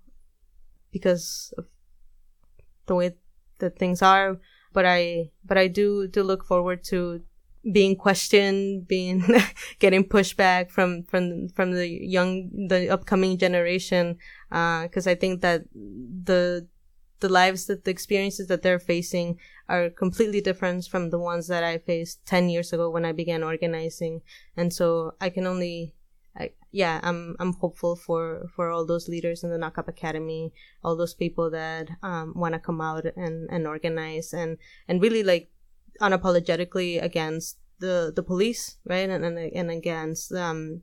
because 0.92 1.54
of 1.56 1.66
the 2.86 2.94
way 2.94 3.14
that 3.60 3.78
things 3.78 4.02
are. 4.02 4.38
But 4.72 4.84
I, 4.86 5.30
but 5.44 5.56
I 5.58 5.68
do, 5.68 6.08
do 6.08 6.22
look 6.22 6.44
forward 6.44 6.84
to 6.84 7.22
being 7.72 7.96
questioned, 7.96 8.88
being, 8.88 9.24
getting 9.78 10.04
pushback 10.04 10.70
from, 10.70 11.04
from, 11.04 11.48
from 11.48 11.72
the 11.72 11.88
young, 11.88 12.68
the 12.68 12.88
upcoming 12.88 13.38
generation. 13.38 14.18
Uh, 14.50 14.88
cause 14.88 15.06
I 15.06 15.14
think 15.14 15.40
that 15.42 15.64
the, 15.72 16.66
the 17.20 17.28
lives 17.28 17.66
that 17.66 17.84
the 17.84 17.90
experiences 17.90 18.48
that 18.48 18.62
they're 18.62 18.78
facing 18.78 19.38
are 19.68 19.90
completely 19.90 20.40
different 20.40 20.86
from 20.86 21.10
the 21.10 21.18
ones 21.18 21.46
that 21.46 21.62
I 21.62 21.78
faced 21.78 22.26
10 22.26 22.48
years 22.48 22.72
ago 22.72 22.90
when 22.90 23.04
I 23.04 23.12
began 23.12 23.42
organizing. 23.42 24.22
And 24.56 24.72
so 24.72 25.14
I 25.20 25.30
can 25.30 25.46
only, 25.46 25.94
I, 26.36 26.50
yeah, 26.72 27.00
I'm, 27.02 27.36
I'm 27.38 27.52
hopeful 27.54 27.94
for, 27.94 28.48
for 28.56 28.70
all 28.70 28.84
those 28.84 29.08
leaders 29.08 29.44
in 29.44 29.50
the 29.50 29.58
Knock 29.58 29.78
Up 29.78 29.88
Academy, 29.88 30.52
all 30.82 30.96
those 30.96 31.14
people 31.14 31.50
that, 31.50 31.88
um, 32.02 32.32
want 32.34 32.54
to 32.54 32.60
come 32.60 32.80
out 32.80 33.04
and, 33.16 33.48
and 33.50 33.66
organize 33.66 34.32
and, 34.32 34.58
and 34.88 35.00
really 35.00 35.22
like 35.22 35.50
unapologetically 36.00 37.02
against 37.02 37.58
the, 37.78 38.12
the 38.14 38.22
police, 38.22 38.76
right? 38.84 39.08
And, 39.08 39.24
and, 39.24 39.38
and 39.38 39.70
against, 39.70 40.32
um, 40.32 40.82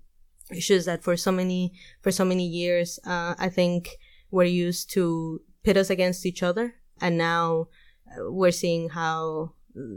issues 0.52 0.86
that 0.86 1.04
for 1.04 1.18
so 1.18 1.32
many, 1.32 1.74
for 2.02 2.12
so 2.12 2.24
many 2.24 2.46
years, 2.46 3.00
uh, 3.06 3.36
I 3.38 3.50
think 3.50 3.98
we're 4.32 4.46
used 4.46 4.90
to 4.92 5.42
pit 5.68 5.76
us 5.76 5.90
against 5.90 6.26
each 6.26 6.42
other. 6.42 6.76
And 7.02 7.18
now 7.18 7.68
uh, 8.10 8.32
we're 8.32 8.52
seeing 8.52 8.88
how 8.88 9.52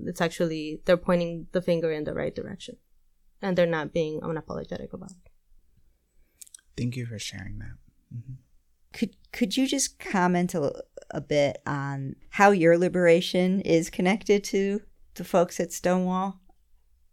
it's 0.04 0.20
actually, 0.20 0.80
they're 0.84 0.96
pointing 0.96 1.46
the 1.52 1.62
finger 1.62 1.92
in 1.92 2.02
the 2.02 2.12
right 2.12 2.34
direction 2.34 2.76
and 3.40 3.56
they're 3.56 3.66
not 3.66 3.92
being 3.92 4.20
unapologetic 4.20 4.92
about 4.92 5.12
it. 5.12 5.30
Thank 6.76 6.96
you 6.96 7.06
for 7.06 7.20
sharing 7.20 7.60
that. 7.60 7.76
Mm-hmm. 8.12 8.32
Could 8.92 9.14
could 9.30 9.56
you 9.56 9.68
just 9.68 10.00
comment 10.00 10.52
a, 10.56 10.82
a 11.12 11.20
bit 11.20 11.62
on 11.64 12.16
how 12.30 12.50
your 12.50 12.76
liberation 12.76 13.60
is 13.60 13.88
connected 13.88 14.42
to 14.44 14.82
the 15.14 15.22
folks 15.22 15.60
at 15.60 15.72
Stonewall? 15.72 16.40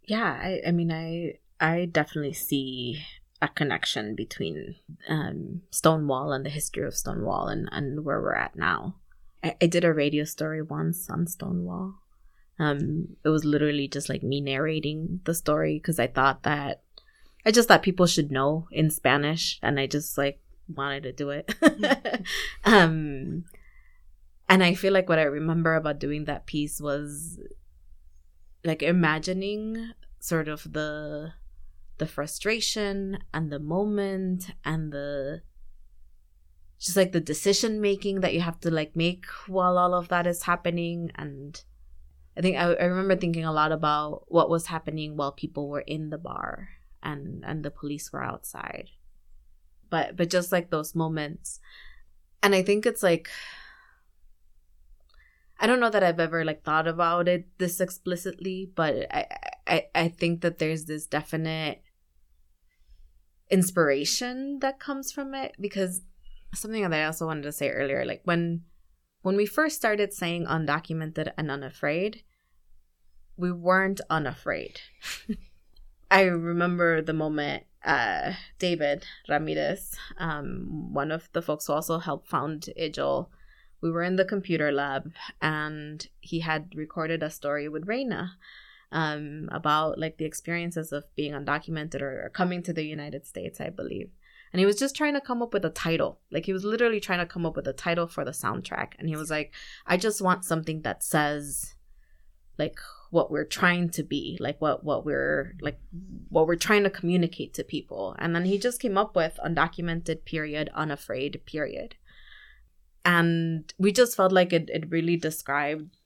Yeah, 0.02 0.36
I, 0.42 0.60
I 0.66 0.72
mean, 0.72 0.90
I 0.90 1.34
I 1.60 1.84
definitely 1.84 2.32
see 2.32 3.00
a 3.40 3.48
connection 3.48 4.14
between 4.14 4.76
um, 5.08 5.62
Stonewall 5.70 6.32
and 6.32 6.44
the 6.44 6.50
history 6.50 6.86
of 6.86 6.94
Stonewall 6.94 7.48
and, 7.48 7.68
and 7.70 8.04
where 8.04 8.20
we're 8.20 8.34
at 8.34 8.56
now. 8.56 8.96
I, 9.42 9.56
I 9.60 9.66
did 9.66 9.84
a 9.84 9.92
radio 9.92 10.24
story 10.24 10.62
once 10.62 11.08
on 11.08 11.26
Stonewall. 11.26 11.94
Um, 12.58 13.16
it 13.24 13.28
was 13.28 13.44
literally 13.44 13.86
just 13.86 14.08
like 14.08 14.22
me 14.22 14.40
narrating 14.40 15.20
the 15.24 15.34
story 15.34 15.78
because 15.78 16.00
I 16.00 16.08
thought 16.08 16.42
that 16.42 16.82
I 17.46 17.52
just 17.52 17.68
thought 17.68 17.82
people 17.82 18.06
should 18.06 18.32
know 18.32 18.66
in 18.72 18.90
Spanish, 18.90 19.58
and 19.62 19.78
I 19.78 19.86
just 19.86 20.18
like 20.18 20.40
wanted 20.68 21.04
to 21.04 21.12
do 21.12 21.30
it. 21.30 21.54
um, 22.64 23.44
and 24.48 24.62
I 24.62 24.74
feel 24.74 24.92
like 24.92 25.08
what 25.08 25.18
I 25.18 25.22
remember 25.22 25.74
about 25.74 26.00
doing 26.00 26.24
that 26.24 26.46
piece 26.46 26.80
was 26.80 27.38
like 28.64 28.82
imagining 28.82 29.92
sort 30.18 30.48
of 30.48 30.72
the 30.72 31.32
the 31.98 32.06
frustration 32.06 33.18
and 33.34 33.50
the 33.52 33.58
moment 33.58 34.50
and 34.64 34.92
the 34.92 35.42
just 36.78 36.96
like 36.96 37.10
the 37.12 37.20
decision 37.20 37.80
making 37.80 38.20
that 38.20 38.34
you 38.34 38.40
have 38.40 38.60
to 38.60 38.70
like 38.70 38.94
make 38.94 39.26
while 39.46 39.76
all 39.76 39.94
of 39.94 40.08
that 40.08 40.26
is 40.26 40.44
happening. 40.44 41.10
And 41.16 41.60
i 42.36 42.40
think 42.40 42.56
I, 42.56 42.74
I 42.74 42.84
remember 42.84 43.16
thinking 43.16 43.44
a 43.44 43.52
lot 43.52 43.72
about 43.72 44.24
what 44.28 44.48
was 44.48 44.66
happening 44.66 45.16
while 45.16 45.32
people 45.32 45.68
were 45.68 45.80
in 45.86 46.10
the 46.10 46.18
bar 46.18 46.68
and 47.02 47.44
and 47.44 47.64
the 47.64 47.70
police 47.70 48.12
were 48.12 48.22
outside. 48.22 48.90
But 49.90 50.16
but 50.16 50.30
just 50.30 50.52
like 50.52 50.70
those 50.70 50.94
moments. 50.94 51.60
And 52.42 52.54
i 52.54 52.62
think 52.62 52.86
it's 52.86 53.02
like 53.02 53.28
i 55.58 55.66
don't 55.66 55.80
know 55.80 55.90
that 55.90 56.04
i've 56.04 56.20
ever 56.20 56.44
like 56.44 56.62
thought 56.62 56.86
about 56.86 57.26
it 57.26 57.48
this 57.58 57.80
explicitly 57.80 58.70
but 58.76 58.94
i 59.10 59.26
i 59.66 59.86
i 59.92 60.08
think 60.08 60.40
that 60.42 60.58
there's 60.58 60.84
this 60.84 61.06
definite 61.06 61.82
inspiration 63.50 64.58
that 64.60 64.78
comes 64.78 65.10
from 65.10 65.34
it 65.34 65.54
because 65.60 66.02
something 66.54 66.82
that 66.82 66.92
i 66.92 67.04
also 67.04 67.26
wanted 67.26 67.42
to 67.42 67.52
say 67.52 67.70
earlier 67.70 68.04
like 68.04 68.20
when 68.24 68.62
when 69.22 69.36
we 69.36 69.46
first 69.46 69.76
started 69.76 70.12
saying 70.12 70.46
undocumented 70.46 71.32
and 71.36 71.50
unafraid 71.50 72.22
we 73.38 73.52
weren't 73.52 74.00
unafraid. 74.10 74.80
I 76.10 76.22
remember 76.22 77.00
the 77.00 77.12
moment 77.12 77.64
uh, 77.84 78.32
David 78.58 79.06
Ramirez, 79.28 79.96
um, 80.18 80.92
one 80.92 81.12
of 81.12 81.28
the 81.32 81.40
folks 81.40 81.66
who 81.66 81.72
also 81.72 81.98
helped 81.98 82.28
found 82.28 82.68
IYJL, 82.78 83.28
we 83.80 83.90
were 83.90 84.02
in 84.02 84.16
the 84.16 84.24
computer 84.24 84.72
lab 84.72 85.12
and 85.40 86.08
he 86.20 86.40
had 86.40 86.72
recorded 86.74 87.22
a 87.22 87.30
story 87.30 87.68
with 87.68 87.86
Reina 87.86 88.32
um, 88.92 89.48
about 89.52 89.98
like 89.98 90.18
the 90.18 90.24
experiences 90.24 90.92
of 90.92 91.04
being 91.14 91.32
undocumented 91.32 92.00
or, 92.00 92.26
or 92.26 92.30
coming 92.30 92.62
to 92.62 92.72
the 92.72 92.84
United 92.84 93.26
States, 93.26 93.60
I 93.60 93.70
believe. 93.70 94.10
And 94.52 94.60
he 94.60 94.66
was 94.66 94.76
just 94.76 94.96
trying 94.96 95.14
to 95.14 95.20
come 95.20 95.42
up 95.42 95.52
with 95.52 95.64
a 95.64 95.70
title. 95.70 96.20
Like 96.30 96.46
he 96.46 96.54
was 96.54 96.64
literally 96.64 97.00
trying 97.00 97.18
to 97.18 97.26
come 97.26 97.44
up 97.44 97.54
with 97.54 97.66
a 97.68 97.72
title 97.74 98.06
for 98.06 98.24
the 98.24 98.30
soundtrack. 98.30 98.92
And 98.98 99.08
he 99.08 99.16
was 99.16 99.30
like, 99.30 99.52
I 99.86 99.98
just 99.98 100.22
want 100.22 100.44
something 100.44 100.82
that 100.82 101.04
says 101.04 101.74
like 102.58 102.78
what 103.10 103.30
we're 103.30 103.44
trying 103.44 103.88
to 103.88 104.02
be 104.02 104.36
like 104.40 104.60
what 104.60 104.84
what 104.84 105.04
we're 105.04 105.54
like 105.60 105.78
what 106.28 106.46
we're 106.46 106.56
trying 106.56 106.82
to 106.82 106.90
communicate 106.90 107.54
to 107.54 107.64
people 107.64 108.14
and 108.18 108.34
then 108.34 108.44
he 108.44 108.58
just 108.58 108.80
came 108.80 108.98
up 108.98 109.16
with 109.16 109.38
undocumented 109.44 110.24
period 110.24 110.68
unafraid 110.74 111.40
period 111.46 111.94
and 113.04 113.72
we 113.78 113.92
just 113.92 114.16
felt 114.16 114.32
like 114.32 114.52
it, 114.52 114.68
it 114.68 114.90
really 114.90 115.16
described 115.16 115.96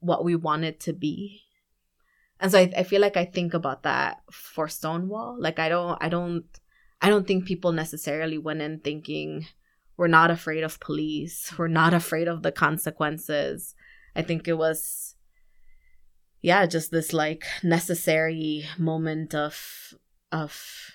what 0.00 0.24
we 0.24 0.34
wanted 0.34 0.80
to 0.80 0.92
be 0.92 1.42
and 2.40 2.52
so 2.52 2.58
I, 2.58 2.72
I 2.76 2.82
feel 2.82 3.00
like 3.00 3.16
i 3.16 3.24
think 3.24 3.54
about 3.54 3.82
that 3.82 4.22
for 4.30 4.68
stonewall. 4.68 5.36
Like 5.38 5.58
i 5.58 5.68
don't 5.68 5.98
i 6.00 6.08
don't 6.08 6.44
i 7.00 7.08
don't 7.08 7.26
think 7.26 7.46
people 7.46 7.72
necessarily 7.72 8.38
went 8.38 8.62
in 8.62 8.80
thinking 8.80 9.46
we're 9.96 10.06
not 10.06 10.30
afraid 10.30 10.62
of 10.62 10.78
police. 10.78 11.52
We're 11.58 11.66
not 11.66 11.92
afraid 11.92 12.28
of 12.28 12.44
the 12.44 12.52
consequences. 12.52 13.74
I 14.14 14.22
think 14.22 14.46
it 14.46 14.56
was 14.56 15.16
yeah, 16.40 16.66
just 16.66 16.90
this 16.90 17.12
like 17.12 17.44
necessary 17.62 18.64
moment 18.78 19.34
of 19.34 19.94
of 20.30 20.92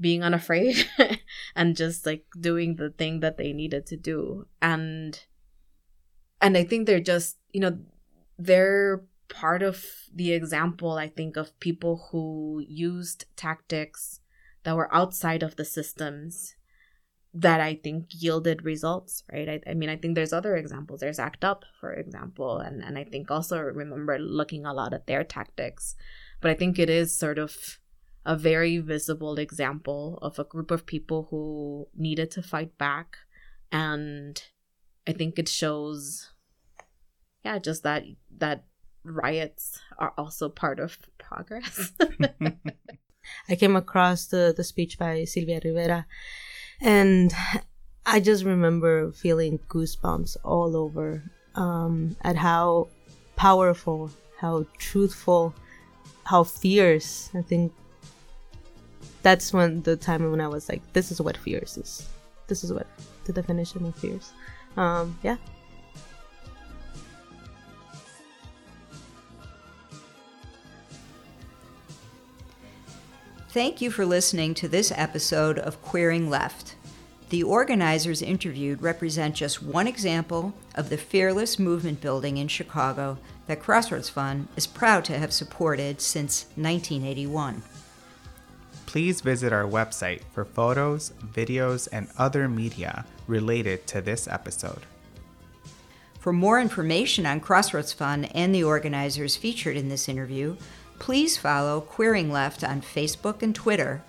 being 0.00 0.22
unafraid 0.22 0.88
and 1.56 1.76
just 1.76 2.06
like 2.06 2.24
doing 2.38 2.76
the 2.76 2.90
thing 2.90 3.20
that 3.20 3.36
they 3.36 3.52
needed 3.52 3.86
to 3.86 3.96
do. 3.96 4.46
And 4.60 5.20
and 6.40 6.56
I 6.56 6.64
think 6.64 6.86
they're 6.86 7.00
just, 7.00 7.38
you 7.52 7.60
know, 7.60 7.78
they're 8.38 9.04
part 9.32 9.62
of 9.62 9.84
the 10.14 10.32
example 10.32 10.92
I 10.92 11.08
think 11.08 11.36
of 11.36 11.58
people 11.58 12.08
who 12.10 12.62
used 12.68 13.24
tactics 13.34 14.20
that 14.64 14.76
were 14.76 14.94
outside 14.94 15.42
of 15.42 15.56
the 15.56 15.64
systems 15.64 16.54
that 17.34 17.60
I 17.60 17.76
think 17.82 18.08
yielded 18.10 18.62
results, 18.62 19.24
right? 19.32 19.48
I, 19.48 19.70
I 19.70 19.74
mean, 19.74 19.88
I 19.88 19.96
think 19.96 20.14
there's 20.14 20.34
other 20.34 20.54
examples. 20.54 21.00
There's 21.00 21.18
ACT 21.18 21.42
UP, 21.44 21.64
for 21.80 21.94
example, 21.94 22.58
and, 22.58 22.84
and 22.84 22.98
I 22.98 23.04
think 23.04 23.30
also 23.30 23.58
remember 23.58 24.18
looking 24.18 24.66
a 24.66 24.74
lot 24.74 24.92
at 24.92 25.06
their 25.06 25.24
tactics. 25.24 25.96
But 26.42 26.50
I 26.50 26.54
think 26.54 26.78
it 26.78 26.90
is 26.90 27.18
sort 27.18 27.38
of 27.38 27.78
a 28.26 28.36
very 28.36 28.78
visible 28.78 29.36
example 29.38 30.18
of 30.20 30.38
a 30.38 30.44
group 30.44 30.70
of 30.70 30.84
people 30.84 31.28
who 31.30 31.88
needed 31.96 32.30
to 32.32 32.42
fight 32.42 32.76
back. 32.76 33.16
And 33.72 34.40
I 35.06 35.12
think 35.12 35.38
it 35.38 35.48
shows, 35.48 36.30
yeah, 37.42 37.58
just 37.58 37.82
that 37.82 38.04
that 38.36 38.66
riots 39.04 39.80
are 39.98 40.12
also 40.16 40.48
part 40.48 40.78
of 40.78 40.98
progress. 41.18 41.92
I 43.48 43.56
came 43.56 43.76
across 43.76 44.26
the, 44.26 44.52
the 44.56 44.64
speech 44.64 44.98
by 44.98 45.24
Sylvia 45.24 45.60
Rivera 45.64 46.06
and 46.80 47.32
I 48.04 48.20
just 48.20 48.44
remember 48.44 49.12
feeling 49.12 49.60
goosebumps 49.68 50.36
all 50.44 50.76
over 50.76 51.22
um, 51.54 52.16
at 52.22 52.36
how 52.36 52.88
powerful, 53.36 54.10
how 54.38 54.66
truthful, 54.78 55.54
how 56.24 56.44
fierce. 56.44 57.30
I 57.34 57.42
think 57.42 57.72
that's 59.22 59.52
when 59.52 59.82
the 59.82 59.96
time 59.96 60.28
when 60.30 60.40
I 60.40 60.48
was 60.48 60.68
like, 60.68 60.82
this 60.92 61.12
is 61.12 61.20
what 61.20 61.36
fears 61.36 61.76
is. 61.76 62.08
This 62.48 62.64
is 62.64 62.72
what 62.72 62.86
the 63.24 63.32
definition 63.32 63.86
of 63.86 63.94
fears. 63.94 64.32
Um, 64.76 65.16
yeah. 65.22 65.36
Thank 73.52 73.82
you 73.82 73.90
for 73.90 74.06
listening 74.06 74.54
to 74.54 74.66
this 74.66 74.90
episode 74.96 75.58
of 75.58 75.82
Queering 75.82 76.30
Left. 76.30 76.74
The 77.28 77.42
organizers 77.42 78.22
interviewed 78.22 78.80
represent 78.80 79.34
just 79.34 79.62
one 79.62 79.86
example 79.86 80.54
of 80.74 80.88
the 80.88 80.96
fearless 80.96 81.58
movement 81.58 82.00
building 82.00 82.38
in 82.38 82.48
Chicago 82.48 83.18
that 83.48 83.60
Crossroads 83.60 84.08
Fund 84.08 84.48
is 84.56 84.66
proud 84.66 85.04
to 85.04 85.18
have 85.18 85.34
supported 85.34 86.00
since 86.00 86.44
1981. 86.54 87.62
Please 88.86 89.20
visit 89.20 89.52
our 89.52 89.68
website 89.68 90.22
for 90.32 90.46
photos, 90.46 91.12
videos, 91.34 91.86
and 91.92 92.08
other 92.16 92.48
media 92.48 93.04
related 93.26 93.86
to 93.88 94.00
this 94.00 94.26
episode. 94.26 94.86
For 96.20 96.32
more 96.32 96.58
information 96.58 97.26
on 97.26 97.40
Crossroads 97.40 97.92
Fund 97.92 98.34
and 98.34 98.54
the 98.54 98.64
organizers 98.64 99.36
featured 99.36 99.76
in 99.76 99.90
this 99.90 100.08
interview, 100.08 100.56
please 101.02 101.36
follow 101.36 101.80
Queering 101.80 102.30
Left 102.30 102.62
on 102.62 102.80
Facebook 102.80 103.42
and 103.42 103.52
Twitter 103.52 104.04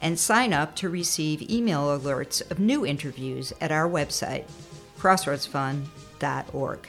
and 0.00 0.18
sign 0.18 0.54
up 0.54 0.74
to 0.76 0.88
receive 0.88 1.50
email 1.50 1.82
alerts 1.82 2.40
of 2.50 2.58
new 2.58 2.86
interviews 2.86 3.52
at 3.60 3.70
our 3.70 3.86
website, 3.86 4.46
crossroadsfund.org. 4.98 6.88